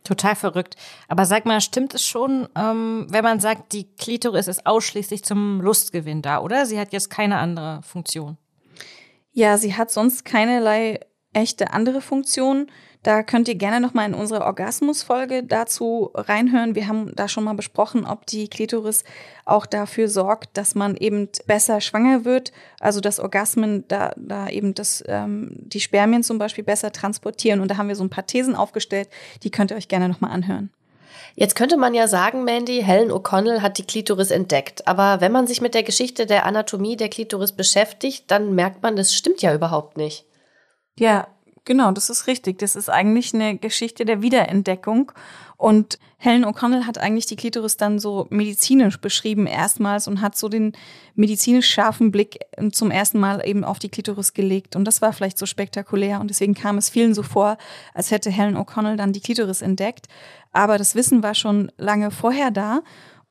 [0.05, 0.77] Total verrückt.
[1.09, 5.61] Aber sag mal, stimmt es schon, ähm, wenn man sagt, die Klitoris ist ausschließlich zum
[5.61, 6.65] Lustgewinn da, oder?
[6.67, 8.37] Sie hat jetzt keine andere Funktion.
[9.33, 11.01] Ja, sie hat sonst keinerlei
[11.33, 12.71] echte andere Funktion.
[13.03, 16.75] Da könnt ihr gerne noch mal in unsere Orgasmus-Folge dazu reinhören.
[16.75, 19.05] Wir haben da schon mal besprochen, ob die Klitoris
[19.45, 22.53] auch dafür sorgt, dass man eben besser schwanger wird.
[22.81, 27.61] Also dass Orgasmen da, da eben das, ähm, die Spermien zum Beispiel besser transportieren.
[27.61, 29.09] Und da haben wir so ein paar Thesen aufgestellt.
[29.43, 30.71] Die könnt ihr euch gerne noch mal anhören.
[31.37, 34.89] Jetzt könnte man ja sagen, Mandy, Helen O'Connell hat die Klitoris entdeckt.
[34.89, 38.97] Aber wenn man sich mit der Geschichte der Anatomie der Klitoris beschäftigt, dann merkt man,
[38.97, 40.25] das stimmt ja überhaupt nicht.
[40.99, 41.29] Ja,
[41.67, 42.61] Genau, das ist richtig.
[42.61, 45.11] Das ist eigentlich eine Geschichte der Wiederentdeckung.
[45.57, 50.49] Und Helen O'Connell hat eigentlich die Klitoris dann so medizinisch beschrieben erstmals und hat so
[50.49, 50.75] den
[51.17, 52.39] medizinisch scharfen Blick
[52.71, 54.77] zum ersten Mal eben auf die Klitoris gelegt.
[54.77, 57.59] Und das war vielleicht so spektakulär und deswegen kam es vielen so vor,
[57.95, 60.07] als hätte Helen O'Connell dann die Klitoris entdeckt.
[60.53, 62.83] Aber das Wissen war schon lange vorher da.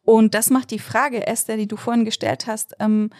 [0.03, 3.11] Und das macht die Frage, Esther, die du vorhin gestellt hast, ähm,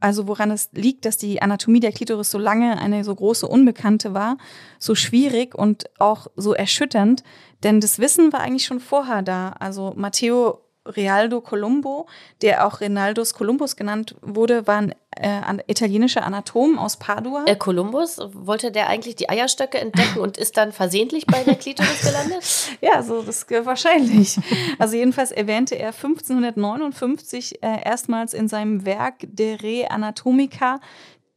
[0.00, 4.14] also woran es liegt, dass die Anatomie der Klitoris so lange eine so große Unbekannte
[4.14, 4.38] war,
[4.78, 7.24] so schwierig und auch so erschütternd.
[7.64, 9.50] Denn das Wissen war eigentlich schon vorher da.
[9.58, 10.60] Also Matteo
[10.96, 12.06] Realdo Colombo,
[12.42, 17.44] der auch Renaldus Columbus genannt wurde, war ein äh, italienischer Anatom aus Padua.
[17.46, 22.02] Äh, Columbus, wollte der eigentlich die Eierstöcke entdecken und ist dann versehentlich bei der Klitoris
[22.02, 22.44] gelandet?
[22.80, 24.38] ja, so das wahrscheinlich.
[24.78, 30.80] Also jedenfalls erwähnte er 1559 äh, erstmals in seinem Werk De Re Anatomica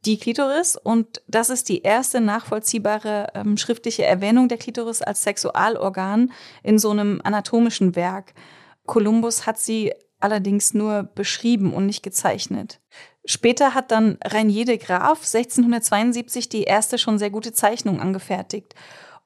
[0.04, 6.32] die Klitoris und das ist die erste nachvollziehbare ähm, schriftliche Erwähnung der Klitoris als Sexualorgan
[6.62, 8.34] in so einem anatomischen Werk.
[8.86, 12.80] Kolumbus hat sie allerdings nur beschrieben und nicht gezeichnet.
[13.24, 18.74] Später hat dann Rainier de Graaf 1672 die erste schon sehr gute Zeichnung angefertigt.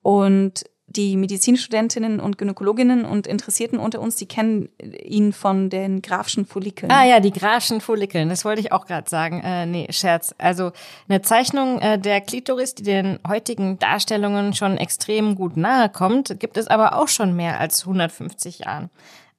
[0.02, 6.46] Und die Medizinstudentinnen und Gynäkologinnen und Interessierten unter uns, die kennen ihn von den Grafschen
[6.46, 6.92] Follikeln.
[6.92, 9.40] Ah ja, die Grafschen Follikeln, das wollte ich auch gerade sagen.
[9.42, 10.34] Äh, nee, Scherz.
[10.38, 10.70] Also
[11.08, 16.56] eine Zeichnung äh, der Klitoris, die den heutigen Darstellungen schon extrem gut nahe kommt, gibt
[16.56, 18.90] es aber auch schon mehr als 150 Jahren.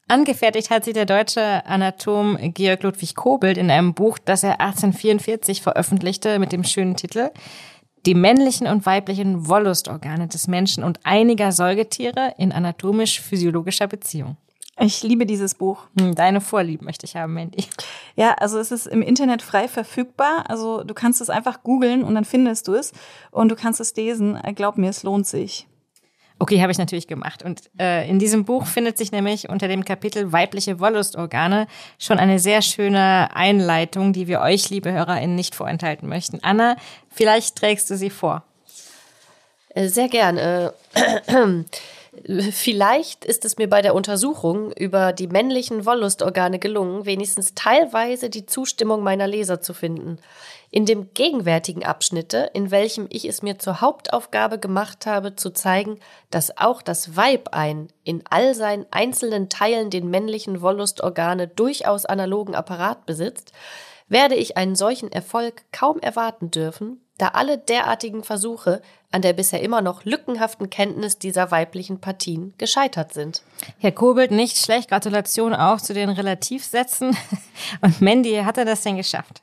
[0.09, 5.61] Angefertigt hat sie der deutsche Anatom Georg Ludwig Kobelt in einem Buch, das er 1844
[5.61, 7.29] veröffentlichte mit dem schönen Titel
[8.05, 14.37] Die männlichen und weiblichen Wollustorgane des Menschen und einiger Säugetiere in anatomisch-physiologischer Beziehung.
[14.79, 15.87] Ich liebe dieses Buch.
[15.99, 17.65] Hm, deine Vorliebe möchte ich haben, Mandy.
[18.15, 20.45] Ja, also es ist im Internet frei verfügbar.
[20.47, 22.93] Also du kannst es einfach googeln und dann findest du es
[23.31, 24.39] und du kannst es lesen.
[24.55, 25.67] Glaub mir, es lohnt sich.
[26.39, 27.43] Okay, habe ich natürlich gemacht.
[27.43, 32.37] Und äh, in diesem Buch findet sich nämlich unter dem Kapitel weibliche Wollustorgane schon eine
[32.37, 36.39] sehr schöne Einleitung, die wir euch, liebe HörerInnen, nicht vorenthalten möchten.
[36.43, 36.75] Anna,
[37.09, 38.43] vielleicht trägst du sie vor.
[39.69, 40.73] Äh, sehr gerne.
[42.51, 48.47] Vielleicht ist es mir bei der Untersuchung über die männlichen Wollustorgane gelungen, wenigstens teilweise die
[48.47, 50.17] Zustimmung meiner Leser zu finden.
[50.69, 55.99] In dem gegenwärtigen Abschnitte, in welchem ich es mir zur Hauptaufgabe gemacht habe, zu zeigen,
[56.29, 62.53] dass auch das Weib ein in all seinen einzelnen Teilen den männlichen Wollustorgane durchaus analogen
[62.53, 63.53] Apparat besitzt,
[64.09, 69.61] werde ich einen solchen Erfolg kaum erwarten dürfen, da alle derartigen Versuche an der bisher
[69.61, 73.41] immer noch lückenhaften Kenntnis dieser weiblichen Partien gescheitert sind.
[73.79, 74.89] Herr Kobelt, nicht schlecht.
[74.89, 77.17] Gratulation auch zu den Relativsätzen.
[77.81, 79.41] Und Mandy, hat er das denn geschafft?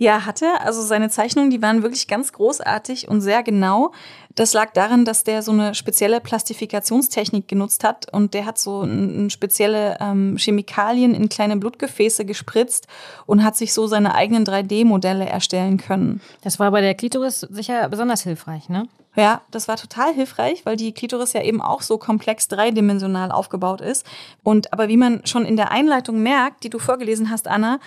[0.00, 0.64] Ja, hat er.
[0.64, 3.92] Also seine Zeichnungen, die waren wirklich ganz großartig und sehr genau.
[4.34, 8.88] Das lag daran, dass der so eine spezielle Plastifikationstechnik genutzt hat und der hat so
[9.28, 12.86] spezielle ähm, Chemikalien in kleine Blutgefäße gespritzt
[13.26, 16.22] und hat sich so seine eigenen 3D-Modelle erstellen können.
[16.40, 18.88] Das war bei der Klitoris sicher besonders hilfreich, ne?
[19.16, 23.82] Ja, das war total hilfreich, weil die Klitoris ja eben auch so komplex dreidimensional aufgebaut
[23.82, 24.06] ist.
[24.44, 27.80] Und aber wie man schon in der Einleitung merkt, die du vorgelesen hast, Anna,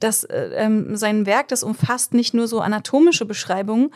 [0.00, 3.90] dass äh, ähm, sein Werk, das umfasst nicht nur so anatomische Beschreibungen,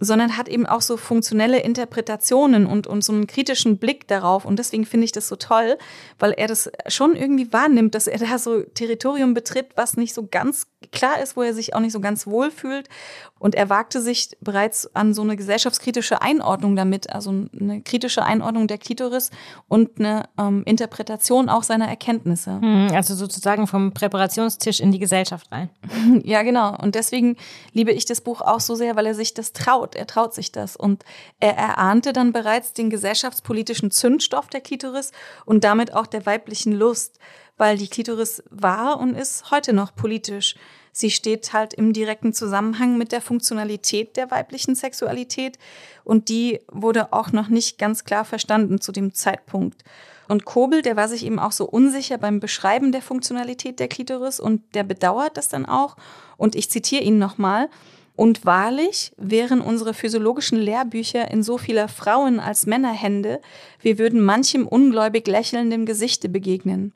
[0.00, 4.44] sondern hat eben auch so funktionelle Interpretationen und, und so einen kritischen Blick darauf.
[4.44, 5.78] Und deswegen finde ich das so toll,
[6.18, 10.26] weil er das schon irgendwie wahrnimmt, dass er da so Territorium betritt, was nicht so
[10.26, 12.88] ganz klar ist, wo er sich auch nicht so ganz wohl fühlt.
[13.38, 18.68] Und er wagte sich bereits an so eine gesellschaftskritische Einordnung damit, also eine kritische Einordnung
[18.68, 19.30] der Klitoris
[19.66, 22.60] und eine ähm, Interpretation auch seiner Erkenntnisse.
[22.60, 25.70] Hm, also sozusagen vom Präparationstisch in die Gesellschaft rein.
[26.24, 26.76] Ja, genau.
[26.76, 27.36] Und deswegen
[27.72, 29.81] liebe ich das Buch auch so sehr, weil er sich das traut.
[29.94, 30.76] Er traut sich das.
[30.76, 31.04] Und
[31.40, 35.12] er erahnte dann bereits den gesellschaftspolitischen Zündstoff der Klitoris
[35.44, 37.18] und damit auch der weiblichen Lust,
[37.56, 40.54] weil die Klitoris war und ist heute noch politisch.
[40.92, 45.58] Sie steht halt im direkten Zusammenhang mit der Funktionalität der weiblichen Sexualität
[46.04, 49.82] und die wurde auch noch nicht ganz klar verstanden zu dem Zeitpunkt.
[50.28, 54.38] Und Kobel, der war sich eben auch so unsicher beim Beschreiben der Funktionalität der Klitoris
[54.38, 55.96] und der bedauert das dann auch.
[56.36, 57.68] Und ich zitiere ihn nochmal.
[58.14, 63.40] Und wahrlich wären unsere physiologischen Lehrbücher in so vieler Frauen als Männerhände,
[63.80, 66.92] wir würden manchem ungläubig lächelnden Gesichte begegnen.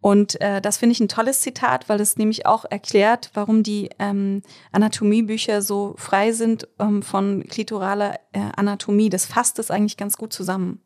[0.00, 3.90] Und äh, das finde ich ein tolles Zitat, weil es nämlich auch erklärt, warum die
[3.98, 9.08] ähm, Anatomiebücher so frei sind ähm, von klitoraler äh, Anatomie.
[9.08, 10.80] Das fasst es eigentlich ganz gut zusammen.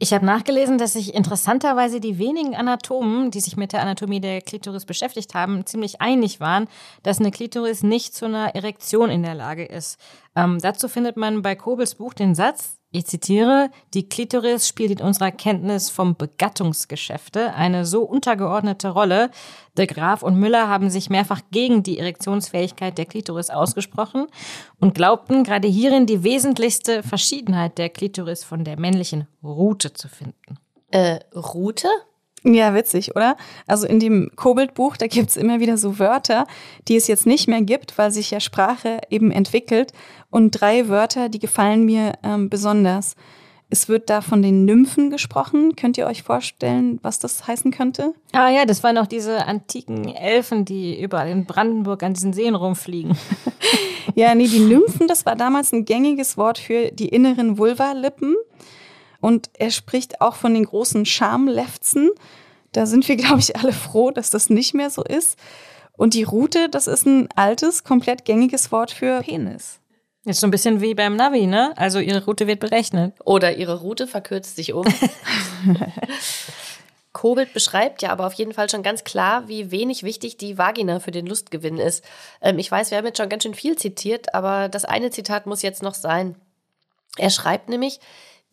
[0.00, 4.40] Ich habe nachgelesen, dass sich interessanterweise die wenigen Anatomen, die sich mit der Anatomie der
[4.40, 6.68] Klitoris beschäftigt haben, ziemlich einig waren,
[7.02, 9.98] dass eine Klitoris nicht zu einer Erektion in der Lage ist.
[10.36, 15.06] Ähm, dazu findet man bei Kobels Buch den Satz, ich zitiere, die Klitoris spielt in
[15.06, 19.30] unserer Kenntnis vom Begattungsgeschäfte eine so untergeordnete Rolle.
[19.76, 24.26] De Graaf und Müller haben sich mehrfach gegen die Erektionsfähigkeit der Klitoris ausgesprochen
[24.80, 30.58] und glaubten, gerade hierin die wesentlichste Verschiedenheit der Klitoris von der männlichen Rute zu finden.
[30.90, 31.88] Äh, Rute?
[32.44, 33.36] Ja, witzig, oder?
[33.66, 36.46] Also in dem Kobold-Buch, da gibt's immer wieder so Wörter,
[36.86, 39.92] die es jetzt nicht mehr gibt, weil sich ja Sprache eben entwickelt.
[40.30, 43.16] Und drei Wörter, die gefallen mir ähm, besonders.
[43.70, 45.76] Es wird da von den Nymphen gesprochen.
[45.76, 48.14] Könnt ihr euch vorstellen, was das heißen könnte?
[48.32, 52.54] Ah ja, das waren noch diese antiken Elfen, die überall in Brandenburg an diesen Seen
[52.54, 53.16] rumfliegen.
[54.14, 58.36] ja, nee, die Nymphen, das war damals ein gängiges Wort für die inneren Vulvalippen.
[59.20, 62.10] Und er spricht auch von den großen Schamlefzen.
[62.72, 65.38] Da sind wir, glaube ich, alle froh, dass das nicht mehr so ist.
[65.96, 69.80] Und die Rute, das ist ein altes, komplett gängiges Wort für Penis.
[70.24, 71.72] Ist so ein bisschen wie beim Navi, ne?
[71.76, 73.14] Also ihre Route wird berechnet.
[73.24, 74.84] Oder ihre Route verkürzt sich um.
[77.12, 81.00] Kobelt beschreibt ja aber auf jeden Fall schon ganz klar, wie wenig wichtig die Vagina
[81.00, 82.04] für den Lustgewinn ist.
[82.42, 85.46] Ähm, ich weiß, wir haben jetzt schon ganz schön viel zitiert, aber das eine Zitat
[85.46, 86.36] muss jetzt noch sein.
[87.16, 87.98] Er schreibt nämlich,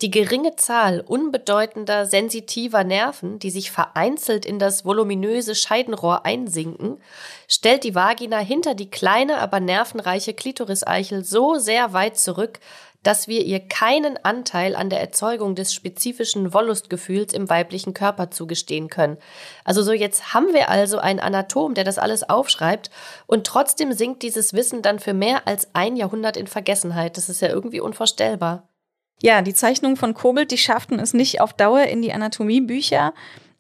[0.02, 7.02] die geringe Zahl unbedeutender sensitiver Nerven, die sich vereinzelt in das voluminöse Scheidenrohr einsinken,
[7.48, 12.60] stellt die Vagina hinter die kleine, aber nervenreiche Klitoriseichel so sehr weit zurück,
[13.04, 18.90] dass wir ihr keinen Anteil an der Erzeugung des spezifischen Wollustgefühls im weiblichen Körper zugestehen
[18.90, 19.18] können.
[19.64, 22.90] Also so jetzt haben wir also einen Anatom, der das alles aufschreibt
[23.28, 27.16] und trotzdem sinkt dieses Wissen dann für mehr als ein Jahrhundert in Vergessenheit.
[27.16, 28.68] Das ist ja irgendwie unvorstellbar.
[29.22, 33.14] Ja, die Zeichnungen von Kobelt, die schafften es nicht auf Dauer in die Anatomiebücher,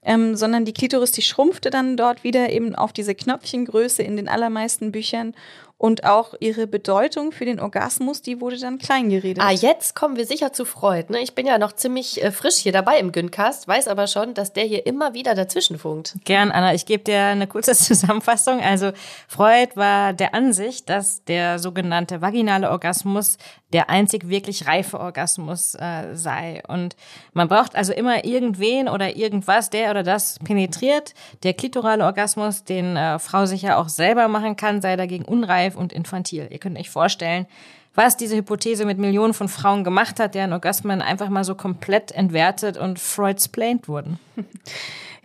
[0.04, 4.28] ähm, sondern die Klitoris, die schrumpfte dann dort wieder eben auf diese Knöpfchengröße in den
[4.28, 5.34] allermeisten Büchern
[5.78, 9.44] und auch ihre Bedeutung für den Orgasmus, die wurde dann klein geredet.
[9.44, 11.12] Ah, jetzt kommen wir sicher zu Freud.
[11.12, 11.20] Ne?
[11.20, 14.54] Ich bin ja noch ziemlich äh, frisch hier dabei im Güncast, weiß aber schon, dass
[14.54, 16.16] der hier immer wieder dazwischen funkt.
[16.24, 16.74] Gern, Anna.
[16.74, 18.62] Ich gebe dir eine kurze Zusammenfassung.
[18.62, 18.92] Also
[19.28, 23.38] Freud war der Ansicht, dass der sogenannte vaginale Orgasmus
[23.74, 26.64] der einzig wirklich reife Orgasmus äh, sei.
[26.70, 26.96] Und
[27.34, 31.14] man braucht also immer irgendwen oder irgendwas, der oder das penetriert.
[31.44, 35.94] Der klitorale Orgasmus, den äh, Frau sicher auch selber machen kann, sei dagegen unreif und
[35.94, 36.48] infantil.
[36.52, 37.48] Ihr könnt euch vorstellen,
[37.96, 42.12] was diese Hypothese mit Millionen von Frauen gemacht hat, deren Orgasmen einfach mal so komplett
[42.12, 44.20] entwertet und Freudsplained wurden.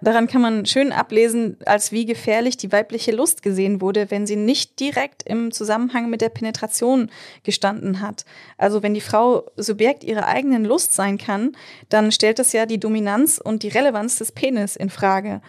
[0.02, 4.36] Daran kann man schön ablesen, als wie gefährlich die weibliche Lust gesehen wurde, wenn sie
[4.36, 7.10] nicht direkt im Zusammenhang mit der Penetration
[7.42, 8.24] gestanden hat.
[8.56, 11.52] Also wenn die Frau Subjekt ihrer eigenen Lust sein kann,
[11.90, 15.42] dann stellt es ja die Dominanz und die Relevanz des Penis in Frage.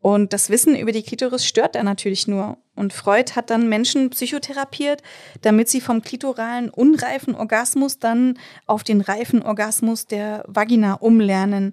[0.00, 2.56] Und das Wissen über die Klitoris stört er natürlich nur.
[2.78, 5.02] Und Freud hat dann Menschen psychotherapiert,
[5.42, 11.72] damit sie vom klitoralen unreifen Orgasmus dann auf den reifen Orgasmus der Vagina umlernen.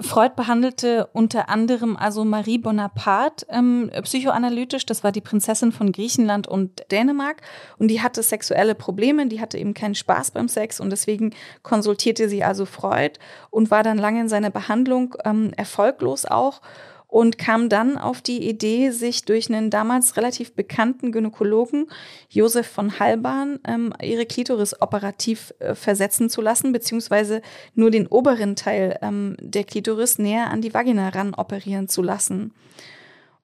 [0.00, 4.86] Freud behandelte unter anderem also Marie Bonaparte ähm, psychoanalytisch.
[4.86, 7.42] Das war die Prinzessin von Griechenland und Dänemark.
[7.78, 12.28] Und die hatte sexuelle Probleme, die hatte eben keinen Spaß beim Sex und deswegen konsultierte
[12.28, 13.18] sie also Freud
[13.50, 16.60] und war dann lange in seiner Behandlung ähm, erfolglos auch
[17.08, 21.86] und kam dann auf die Idee, sich durch einen damals relativ bekannten Gynäkologen,
[22.28, 27.40] Josef von Halban, ähm, ihre Klitoris operativ äh, versetzen zu lassen, beziehungsweise
[27.74, 32.52] nur den oberen Teil ähm, der Klitoris näher an die Vagina ran operieren zu lassen.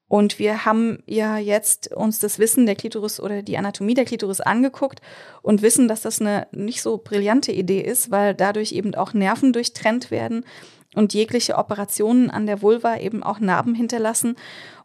[0.09, 4.43] Und wir haben ja jetzt uns das Wissen der Klitoris oder die Anatomie der Klitoris
[4.43, 5.01] angeguckt
[5.41, 9.55] und wissen, dass das eine nicht so brillante Idee ist, weil dadurch eben auch Nerven
[9.55, 10.45] durchtrennt werden
[10.95, 14.37] und jegliche Operationen an der Vulva eben auch Narben hinterlassen.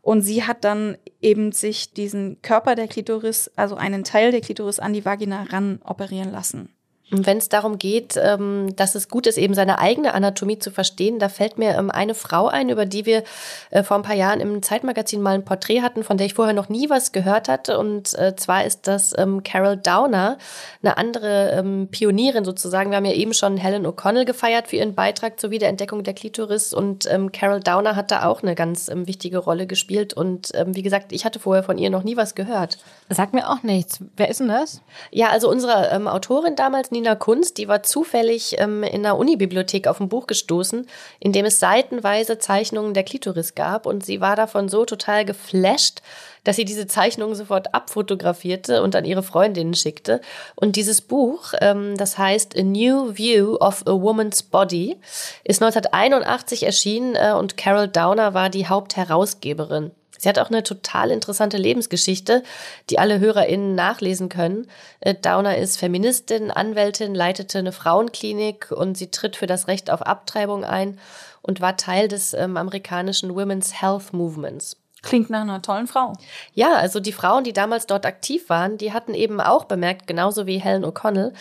[0.02, 4.80] Und sie hat dann eben sich diesen Körper der Klitoris, also einen Teil der Klitoris
[4.80, 6.74] an die Vagina ran operieren lassen.
[7.12, 11.18] Wenn es darum geht, ähm, dass es gut ist, eben seine eigene Anatomie zu verstehen,
[11.18, 13.24] da fällt mir ähm, eine Frau ein, über die wir
[13.72, 16.54] äh, vor ein paar Jahren im Zeitmagazin mal ein Porträt hatten, von der ich vorher
[16.54, 17.80] noch nie was gehört hatte.
[17.80, 20.38] Und äh, zwar ist das ähm, Carol Downer,
[20.84, 22.92] eine andere Pionierin sozusagen.
[22.92, 26.74] Wir haben ja eben schon Helen O'Connell gefeiert für ihren Beitrag zur Wiederentdeckung der Klitoris.
[26.74, 30.14] Und Carol Downer hat da auch eine ganz wichtige Rolle gespielt.
[30.14, 32.78] Und wie gesagt, ich hatte vorher von ihr noch nie was gehört.
[33.10, 34.00] Sagt mir auch nichts.
[34.16, 34.82] Wer ist denn das?
[35.12, 40.02] Ja, also unsere Autorin damals, Nina Kunst, die war zufällig ähm, in der Unibibliothek auf
[40.02, 40.86] ein Buch gestoßen,
[41.22, 46.02] in dem es seitenweise Zeichnungen der Klitoris gab und sie war davon so total geflasht,
[46.44, 50.20] dass sie diese Zeichnungen sofort abfotografierte und an ihre Freundinnen schickte.
[50.56, 54.98] Und dieses Buch, ähm, das heißt A New View of a Woman's Body,
[55.46, 59.92] ist 1981 erschienen äh, und Carol Downer war die Hauptherausgeberin.
[60.20, 62.44] Sie hat auch eine total interessante Lebensgeschichte,
[62.90, 64.68] die alle HörerInnen nachlesen können.
[65.00, 70.02] Äh, Downer ist Feministin, Anwältin, leitete eine Frauenklinik und sie tritt für das Recht auf
[70.02, 71.00] Abtreibung ein
[71.42, 74.76] und war Teil des ähm, amerikanischen Women's Health Movements.
[75.02, 76.14] Klingt nach einer tollen Frau.
[76.54, 80.46] Ja, also die Frauen, die damals dort aktiv waren, die hatten eben auch bemerkt, genauso
[80.46, 81.32] wie Helen O'Connell,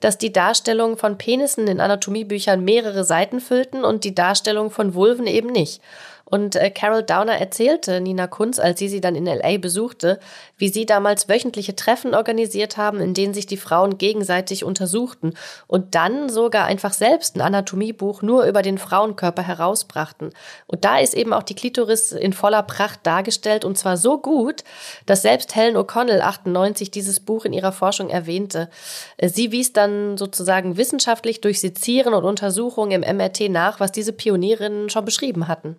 [0.00, 5.26] dass die Darstellungen von Penissen in Anatomiebüchern mehrere Seiten füllten und die Darstellung von Vulven
[5.26, 5.80] eben nicht.
[6.28, 10.18] Und äh, Carol Downer erzählte Nina Kunz, als sie sie dann in LA besuchte,
[10.56, 15.34] wie sie damals wöchentliche Treffen organisiert haben, in denen sich die Frauen gegenseitig untersuchten
[15.68, 20.30] und dann sogar einfach selbst ein Anatomiebuch nur über den Frauenkörper herausbrachten.
[20.66, 24.64] Und da ist eben auch die Klitoris in voller Pracht dargestellt und zwar so gut,
[25.06, 28.68] dass selbst Helen O'Connell 98 dieses Buch in ihrer Forschung erwähnte.
[29.16, 34.12] Äh, sie wies dann sozusagen wissenschaftlich durch Sezieren und Untersuchungen im MRT nach, was diese
[34.12, 35.76] Pionierinnen schon beschrieben hatten.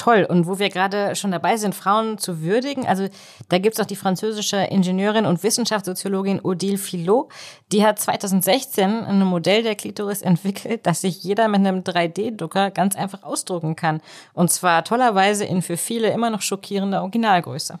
[0.00, 0.24] Toll.
[0.26, 3.06] Und wo wir gerade schon dabei sind, Frauen zu würdigen, also
[3.50, 7.30] da gibt es auch die französische Ingenieurin und Wissenschaftssoziologin Odile Filot.
[7.70, 12.96] Die hat 2016 ein Modell der Klitoris entwickelt, das sich jeder mit einem 3D-Drucker ganz
[12.96, 14.00] einfach ausdrucken kann.
[14.32, 17.78] Und zwar tollerweise in für viele immer noch schockierender Originalgröße.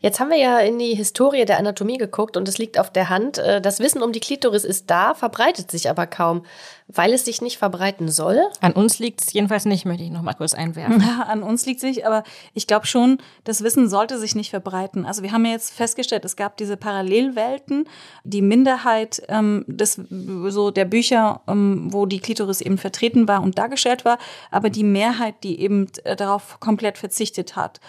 [0.00, 3.08] Jetzt haben wir ja in die Historie der Anatomie geguckt und es liegt auf der
[3.08, 3.38] Hand.
[3.38, 6.44] Äh, das Wissen um die Klitoris ist da, verbreitet sich aber kaum,
[6.88, 8.40] weil es sich nicht verbreiten soll.
[8.60, 11.00] An uns liegt es jedenfalls nicht, möchte ich noch mal kurz einwerfen.
[11.00, 12.22] Ja, an uns liegt es nicht, aber
[12.54, 15.06] ich glaube schon, das Wissen sollte sich nicht verbreiten.
[15.06, 17.88] Also wir haben ja jetzt festgestellt, es gab diese Parallelwelten,
[18.24, 20.00] die Minderheit ähm, des,
[20.48, 24.18] so der Bücher, ähm, wo die Klitoris eben vertreten war und dargestellt war,
[24.50, 27.80] aber die Mehrheit, die eben äh, darauf komplett verzichtet hat.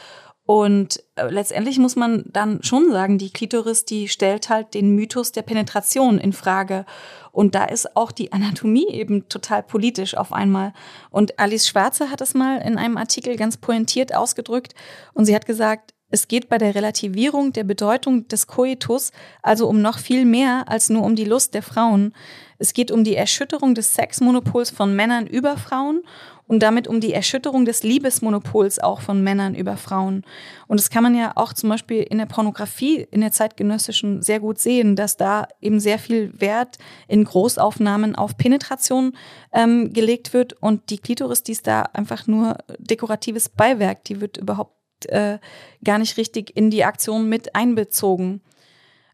[0.48, 5.34] Und äh, letztendlich muss man dann schon sagen, die Klitoris, die stellt halt den Mythos
[5.34, 6.86] der Penetration in Frage.
[7.34, 10.72] Und da ist auch die Anatomie eben total politisch auf einmal.
[11.10, 14.74] Und Alice Schwarze hat es mal in einem Artikel ganz pointiert ausgedrückt.
[15.14, 19.82] Und sie hat gesagt, es geht bei der Relativierung der Bedeutung des Koitus also um
[19.82, 22.14] noch viel mehr als nur um die Lust der Frauen.
[22.58, 26.04] Es geht um die Erschütterung des Sexmonopols von Männern über Frauen
[26.48, 30.24] und damit um die Erschütterung des Liebesmonopols auch von Männern über Frauen.
[30.68, 34.40] Und das kann man ja auch zum Beispiel in der Pornografie in der zeitgenössischen sehr
[34.40, 39.14] gut sehen, dass da eben sehr viel Wert in Großaufnahmen auf Penetration
[39.54, 44.38] ähm, gelegt wird und die Klitoris, die ist da einfach nur dekoratives Beiwerk, die wird
[44.38, 44.74] überhaupt
[45.08, 45.40] äh,
[45.84, 48.42] gar nicht richtig in die Aktion mit einbezogen.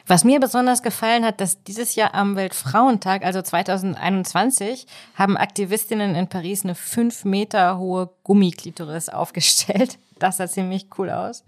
[0.05, 4.85] Was mir besonders gefallen hat, dass dieses Jahr am Weltfrauentag, also 2021,
[5.15, 9.97] haben Aktivistinnen in Paris eine fünf Meter hohe Gummiklitoris aufgestellt.
[10.23, 11.43] Das sah ziemlich cool aus.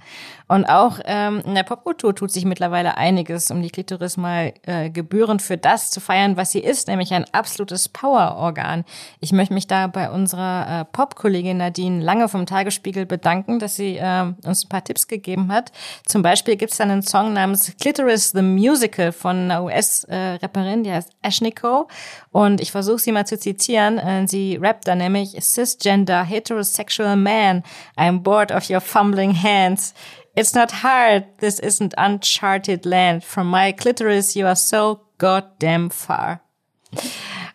[0.50, 4.90] Und auch ähm, in der Popkultur tut sich mittlerweile einiges, um die Klitoris mal äh,
[4.90, 8.84] gebührend für das zu feiern, was sie ist, nämlich ein absolutes Powerorgan.
[9.22, 13.96] Ich möchte mich da bei unserer äh, Pop-Kollegin Nadine Lange vom Tagesspiegel bedanken, dass sie
[13.96, 15.72] äh, uns ein paar Tipps gegeben hat.
[16.06, 21.12] Zum Beispiel gibt es einen Song namens Clitoris the Musical von einer US-Rapperin, die heißt
[21.22, 21.88] Ashniko.
[22.34, 24.00] Und ich versuche sie mal zu zitieren.
[24.00, 27.64] Äh, sie rappt da nämlich Cisgender Heterosexual Man.
[27.98, 29.94] I'm bored of your fumbling hands.
[30.36, 31.26] It's not hard.
[31.40, 33.24] This isn't uncharted land.
[33.24, 36.42] From my clitoris you are so goddamn far.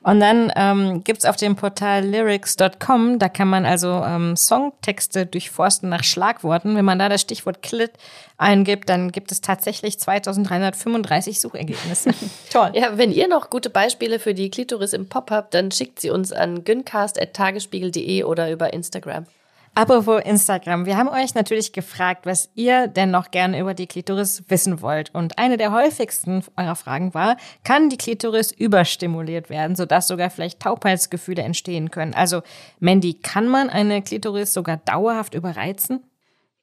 [0.02, 5.90] Und dann ähm, gibt auf dem Portal lyrics.com, da kann man also ähm, Songtexte durchforsten
[5.90, 6.74] nach Schlagworten.
[6.74, 7.92] Wenn man da das Stichwort Clit
[8.38, 12.12] eingibt, dann gibt es tatsächlich 2335 Suchergebnisse.
[12.50, 12.70] Toll.
[12.74, 16.08] Ja, wenn ihr noch gute Beispiele für die Klitoris im Pop habt, dann schickt sie
[16.08, 19.26] uns an gyncast.tagesspiegel.de oder über Instagram.
[19.74, 24.42] Apropos Instagram, wir haben euch natürlich gefragt, was ihr denn noch gerne über die Klitoris
[24.48, 25.14] wissen wollt.
[25.14, 30.60] Und eine der häufigsten eurer Fragen war, kann die Klitoris überstimuliert werden, sodass sogar vielleicht
[30.60, 32.14] Taubheitsgefühle entstehen können?
[32.14, 32.42] Also,
[32.80, 36.02] Mandy, kann man eine Klitoris sogar dauerhaft überreizen?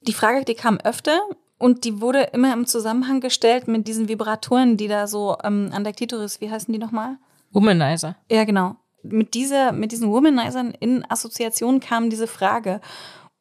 [0.02, 1.18] Die Frage, die kam öfter
[1.58, 5.86] und die wurde immer im Zusammenhang gestellt mit diesen Vibratoren, die da so ähm, an
[5.86, 7.18] der Klitoris, wie heißen die nochmal?
[7.52, 8.18] Womanizer.
[8.30, 12.82] Ja, genau mit dieser, mit diesen Womanizern in Assoziation kam diese Frage.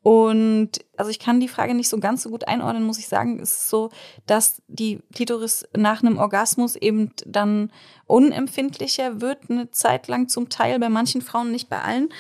[0.07, 3.41] Und also ich kann die Frage nicht so ganz so gut einordnen, muss ich sagen.
[3.41, 3.91] Es ist so,
[4.25, 7.73] dass die Klitoris nach einem Orgasmus eben dann
[8.07, 12.11] unempfindlicher wird, eine Zeit lang zum Teil, bei manchen Frauen, nicht bei allen.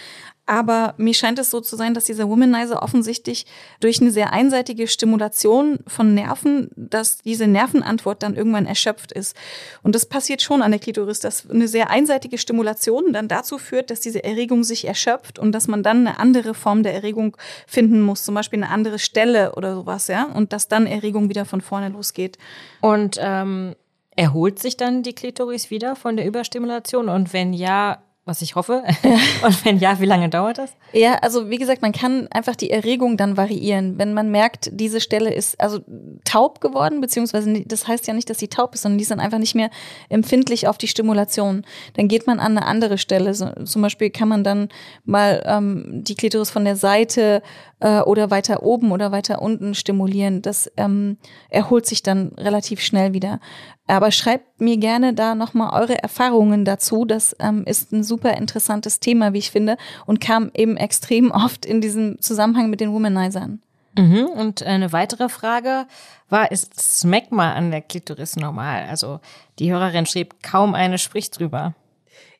[0.46, 3.46] Aber mir scheint es so zu sein, dass dieser Womanizer offensichtlich
[3.80, 9.36] durch eine sehr einseitige Stimulation von Nerven, dass diese Nervenantwort dann irgendwann erschöpft ist.
[9.82, 13.90] Und das passiert schon an der Klitoris, dass eine sehr einseitige Stimulation dann dazu führt,
[13.90, 17.36] dass diese Erregung sich erschöpft und dass man dann eine andere Form der Erregung
[17.66, 21.44] finden muss, zum Beispiel eine andere Stelle oder sowas, ja, und dass dann Erregung wieder
[21.44, 22.38] von vorne losgeht.
[22.80, 23.74] Und ähm,
[24.14, 27.08] erholt sich dann die Klitoris wieder von der Überstimulation?
[27.08, 28.82] Und wenn ja, was ich hoffe.
[29.42, 30.72] Und wenn ja, wie lange dauert das?
[30.92, 33.98] Ja, also wie gesagt, man kann einfach die Erregung dann variieren.
[33.98, 35.80] Wenn man merkt, diese Stelle ist also
[36.24, 39.38] taub geworden, beziehungsweise das heißt ja nicht, dass sie taub ist, sondern die sind einfach
[39.38, 39.70] nicht mehr
[40.08, 41.64] empfindlich auf die Stimulation.
[41.94, 43.32] Dann geht man an eine andere Stelle.
[43.32, 44.68] So, zum Beispiel kann man dann
[45.04, 47.42] mal ähm, die Klitoris von der Seite
[47.80, 50.42] äh, oder weiter oben oder weiter unten stimulieren.
[50.42, 51.18] Das ähm,
[51.48, 53.40] erholt sich dann relativ schnell wieder.
[53.86, 57.04] Aber schreibt mir gerne da nochmal eure Erfahrungen dazu.
[57.04, 61.66] Das ähm, ist ein super interessantes Thema, wie ich finde, und kam eben extrem oft
[61.66, 63.60] in diesem Zusammenhang mit den Womanizern.
[63.98, 64.26] Mhm.
[64.26, 65.86] Und eine weitere Frage
[66.28, 68.86] war, ist Smegma an der Klitoris normal?
[68.88, 69.20] Also
[69.58, 71.74] die Hörerin schrieb, kaum eine spricht drüber.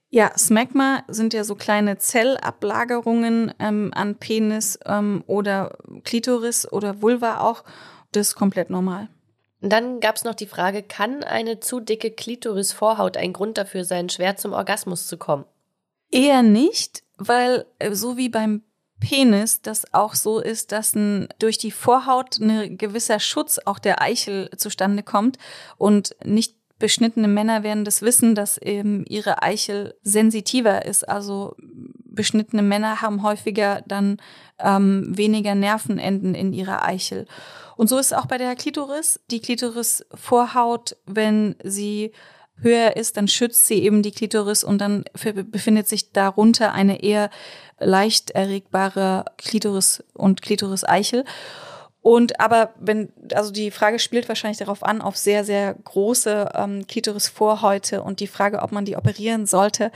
[0.08, 7.40] Ja, Smegma sind ja so kleine Zellablagerungen ähm, an Penis ähm, oder Klitoris oder Vulva
[7.40, 7.64] auch.
[8.12, 9.08] Das ist komplett normal.
[9.60, 14.08] Dann gab es noch die Frage, kann eine zu dicke Klitorisvorhaut ein Grund dafür sein,
[14.08, 15.44] schwer zum Orgasmus zu kommen?
[16.10, 18.62] Eher nicht, weil äh, so wie beim
[19.00, 24.00] Penis das auch so ist, dass ein, durch die Vorhaut ein gewisser Schutz auch der
[24.00, 25.38] Eichel zustande kommt
[25.76, 31.08] und nicht beschnittene Männer werden das wissen, dass eben ihre Eichel sensitiver ist.
[31.08, 31.54] Also
[32.04, 34.18] beschnittene Männer haben häufiger dann
[34.58, 37.26] ähm, weniger Nervenenden in ihrer Eichel.
[37.76, 39.20] Und so ist es auch bei der Klitoris.
[39.30, 42.12] Die Klitorisvorhaut, wenn sie
[42.58, 47.30] höher ist, dann schützt sie eben die Klitoris und dann befindet sich darunter eine eher
[47.78, 51.24] leicht erregbare Klitoris und Klitoris-Eichel.
[52.06, 56.86] Und aber wenn, also die Frage spielt wahrscheinlich darauf an, auf sehr, sehr große ähm,
[56.86, 59.90] Klitorisvorhäute und die Frage, ob man die operieren sollte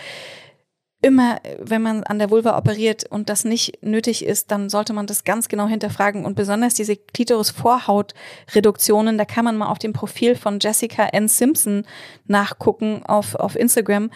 [1.02, 5.06] immer, wenn man an der Vulva operiert und das nicht nötig ist, dann sollte man
[5.06, 6.26] das ganz genau hinterfragen.
[6.26, 11.28] Und besonders diese Klitoris-Vorhaut-Reduktionen, da kann man mal auf dem Profil von Jessica N.
[11.28, 11.86] Simpson
[12.26, 14.11] nachgucken auf, auf Instagram.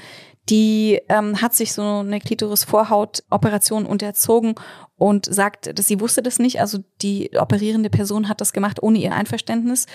[0.50, 4.54] Die ähm, hat sich so eine Klitoris-Vorhaut-Operation unterzogen
[4.96, 6.60] und sagt, dass sie wusste das nicht.
[6.60, 9.86] Also die operierende Person hat das gemacht ohne ihr Einverständnis.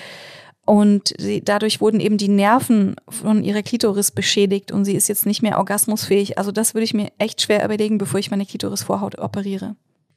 [0.66, 5.26] Und sie, dadurch wurden eben die Nerven von ihrer Klitoris beschädigt und sie ist jetzt
[5.26, 6.38] nicht mehr orgasmusfähig.
[6.38, 9.76] Also das würde ich mir echt schwer überlegen, bevor ich meine Klitorisvorhaut operiere.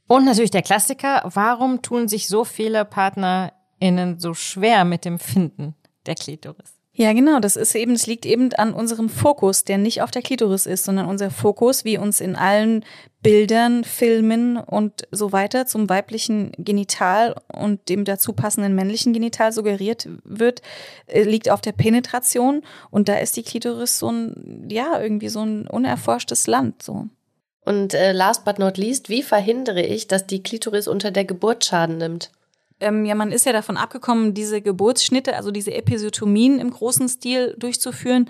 [0.08, 5.74] Und natürlich der Klassiker, warum tun sich so viele PartnerInnen so schwer mit dem Finden
[6.04, 6.81] der Klitoris?
[6.94, 7.40] Ja, genau.
[7.40, 10.84] Das ist eben, es liegt eben an unserem Fokus, der nicht auf der Klitoris ist,
[10.84, 12.84] sondern unser Fokus, wie uns in allen
[13.22, 20.06] Bildern, Filmen und so weiter zum weiblichen Genital und dem dazu passenden männlichen Genital suggeriert
[20.24, 20.60] wird,
[21.06, 22.62] äh, liegt auf der Penetration.
[22.90, 27.06] Und da ist die Klitoris so ein, ja, irgendwie so ein unerforschtes Land, so.
[27.64, 31.64] Und äh, last but not least, wie verhindere ich, dass die Klitoris unter der Geburt
[31.64, 32.32] Schaden nimmt?
[32.82, 37.54] Ähm, ja, man ist ja davon abgekommen, diese Geburtsschnitte, also diese Episiotomien im großen Stil
[37.58, 38.28] durchzuführen.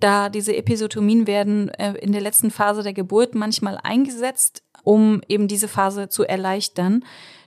[0.00, 5.48] Da diese Episiotomien werden äh, in der letzten Phase der Geburt manchmal eingesetzt, um eben
[5.48, 7.04] diese Phase zu erleichtern.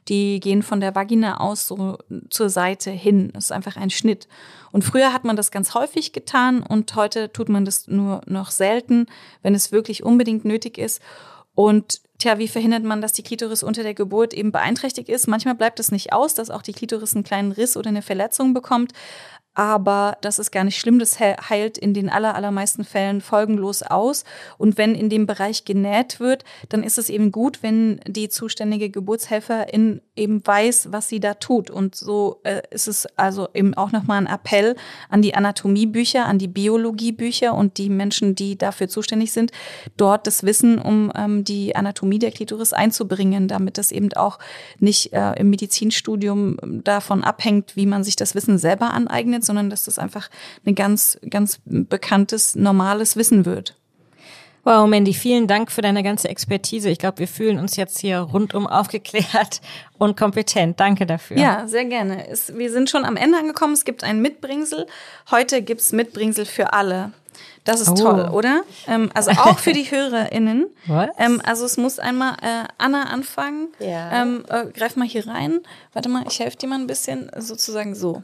[0.08, 1.98] Die gehen von der Vagina aus so
[2.30, 3.30] zur Seite hin.
[3.34, 4.28] Das ist einfach ein Schnitt.
[4.72, 8.52] Und früher hat man das ganz häufig getan und heute tut man das nur noch
[8.52, 9.08] selten,
[9.44, 11.02] wenn es wirklich unbedingt nötig ist.
[11.56, 15.28] Und tja, wie verhindert man, dass die Klitoris unter der Geburt eben beeinträchtigt ist?
[15.28, 18.54] Manchmal bleibt es nicht aus, dass auch die Klitoris einen kleinen Riss oder eine Verletzung
[18.54, 18.94] bekommt
[19.58, 21.00] aber das ist gar nicht schlimm.
[21.00, 24.24] Das heilt in den aller, allermeisten Fällen folgenlos aus.
[24.60, 28.92] Und wenn in dem Bereich genäht wird, dann ist es eben gut, wenn die zuständige
[28.92, 31.72] Geburtshelferin eben weiß, was sie da tut.
[31.72, 34.76] Und so äh, ist es also eben auch nochmal ein Appell
[35.10, 39.52] an die Anatomiebücher, an die Biologiebücher und die Menschen, die dafür zuständig sind,
[39.98, 44.38] dort das Wissen um ähm, die Anatomie der Klitoris einzubringen, damit das eben auch
[44.78, 49.86] nicht äh, im Medizinstudium davon abhängt, wie man sich das Wissen selber aneignet, sondern dass
[49.86, 50.30] das einfach
[50.66, 53.76] ein ganz, ganz bekanntes, normales Wissen wird.
[54.68, 56.90] Wow, Mandy, vielen Dank für deine ganze Expertise.
[56.90, 59.62] Ich glaube, wir fühlen uns jetzt hier rundum aufgeklärt
[59.98, 60.78] und kompetent.
[60.78, 61.38] Danke dafür.
[61.38, 62.28] Ja, sehr gerne.
[62.28, 63.72] Es, wir sind schon am Ende angekommen.
[63.72, 64.86] Es gibt ein Mitbringsel.
[65.32, 67.14] Heute gibt's Mitbringsel für alle.
[67.64, 67.96] Das ist oh.
[67.96, 68.64] toll, oder?
[68.90, 70.68] Ähm, also auch für die HörerInnen.
[71.18, 73.70] Ähm, also es muss einmal äh, Anna anfangen.
[73.80, 74.22] Ja.
[74.22, 75.62] Ähm, äh, greif mal hier rein.
[75.94, 77.32] Warte mal, ich helfe dir mal ein bisschen.
[77.38, 78.22] Sozusagen so.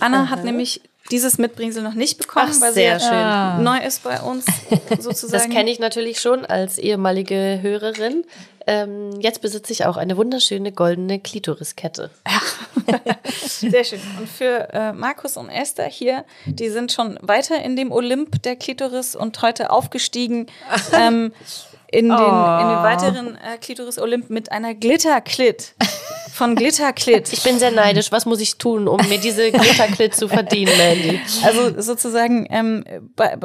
[0.00, 0.30] Anna Aha.
[0.30, 0.80] hat nämlich
[1.10, 3.14] dieses Mitbringsel noch nicht bekommen, Ach, weil sehr sie schön.
[3.14, 3.58] Ah.
[3.58, 4.44] neu ist bei uns
[4.98, 5.32] sozusagen.
[5.32, 8.24] Das kenne ich natürlich schon als ehemalige Hörerin.
[8.66, 12.10] Ähm, jetzt besitze ich auch eine wunderschöne goldene Klitoriskette.
[12.26, 13.00] Ja.
[13.46, 14.00] Sehr schön.
[14.18, 18.56] Und für äh, Markus und Esther hier, die sind schon weiter in dem Olymp der
[18.56, 20.46] Klitoris und heute aufgestiegen.
[20.92, 21.32] Ähm,
[21.90, 22.60] in, den, oh.
[22.60, 25.74] in den weiteren äh, Klitoris-Olymp mit einer Glitterklit
[26.32, 27.32] von Glitterklit.
[27.32, 28.12] Ich bin sehr neidisch.
[28.12, 31.20] Was muss ich tun, um mir diese Glitterklit zu verdienen, Mandy?
[31.42, 32.84] Also sozusagen ähm,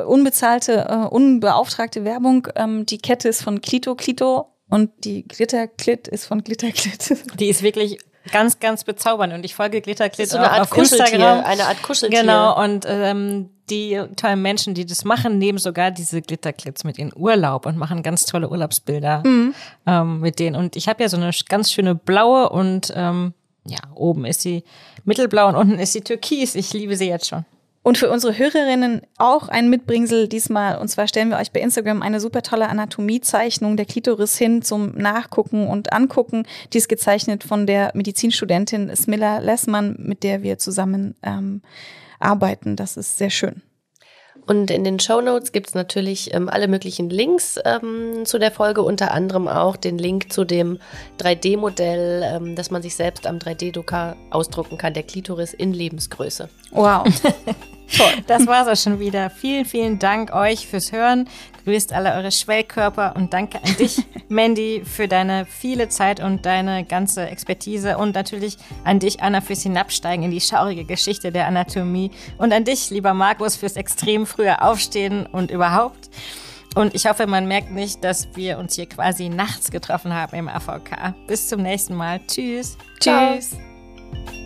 [0.05, 2.47] unbezahlte, äh, unbeauftragte Werbung.
[2.55, 7.17] Ähm, die Kette ist von Clito Clito und die Glitterklit ist von Glitterklit.
[7.39, 7.97] Die ist wirklich
[8.31, 11.43] ganz, ganz bezaubernd und ich folge Glitterklit so eine Art auf Instagram.
[11.43, 12.21] Eine Art Kuscheltier.
[12.21, 17.11] Genau, und ähm, die tollen Menschen, die das machen, nehmen sogar diese Glitterklits mit in
[17.15, 19.55] Urlaub und machen ganz tolle Urlaubsbilder mhm.
[19.85, 20.55] ähm, mit denen.
[20.55, 23.33] Und ich habe ja so eine ganz schöne blaue und ähm,
[23.65, 24.63] ja, oben ist sie
[25.05, 26.55] mittelblau und unten ist sie türkis.
[26.55, 27.45] Ich liebe sie jetzt schon.
[27.83, 30.77] Und für unsere Hörerinnen auch ein Mitbringsel diesmal.
[30.77, 34.95] Und zwar stellen wir euch bei Instagram eine super tolle Anatomiezeichnung der Klitoris hin zum
[34.95, 36.47] Nachgucken und Angucken.
[36.71, 41.61] Die ist gezeichnet von der Medizinstudentin Smilla Lessmann, mit der wir zusammen ähm,
[42.19, 42.77] arbeiten.
[42.77, 43.61] Das ist sehr schön.
[44.45, 48.51] Und in den Show Notes gibt es natürlich ähm, alle möglichen Links ähm, zu der
[48.51, 50.79] Folge, unter anderem auch den Link zu dem
[51.19, 56.49] 3D-Modell, ähm, das man sich selbst am 3D-Drucker ausdrucken kann, der Klitoris in Lebensgröße.
[56.71, 57.05] Wow.
[57.95, 58.23] Toll.
[58.27, 59.29] Das war's auch schon wieder.
[59.29, 61.27] Vielen, vielen Dank euch fürs Hören.
[61.65, 66.83] Grüßt alle eure Schwellkörper und danke an dich, Mandy, für deine viele Zeit und deine
[66.83, 72.11] ganze Expertise und natürlich an dich, Anna, fürs Hinabsteigen in die schaurige Geschichte der Anatomie
[72.37, 76.09] und an dich, lieber Markus, fürs extrem frühe Aufstehen und überhaupt.
[76.75, 80.49] Und ich hoffe, man merkt nicht, dass wir uns hier quasi nachts getroffen haben im
[80.49, 81.13] AVK.
[81.27, 82.19] Bis zum nächsten Mal.
[82.27, 82.77] Tschüss.
[82.99, 83.51] Tschüss.
[83.51, 84.42] Ciao.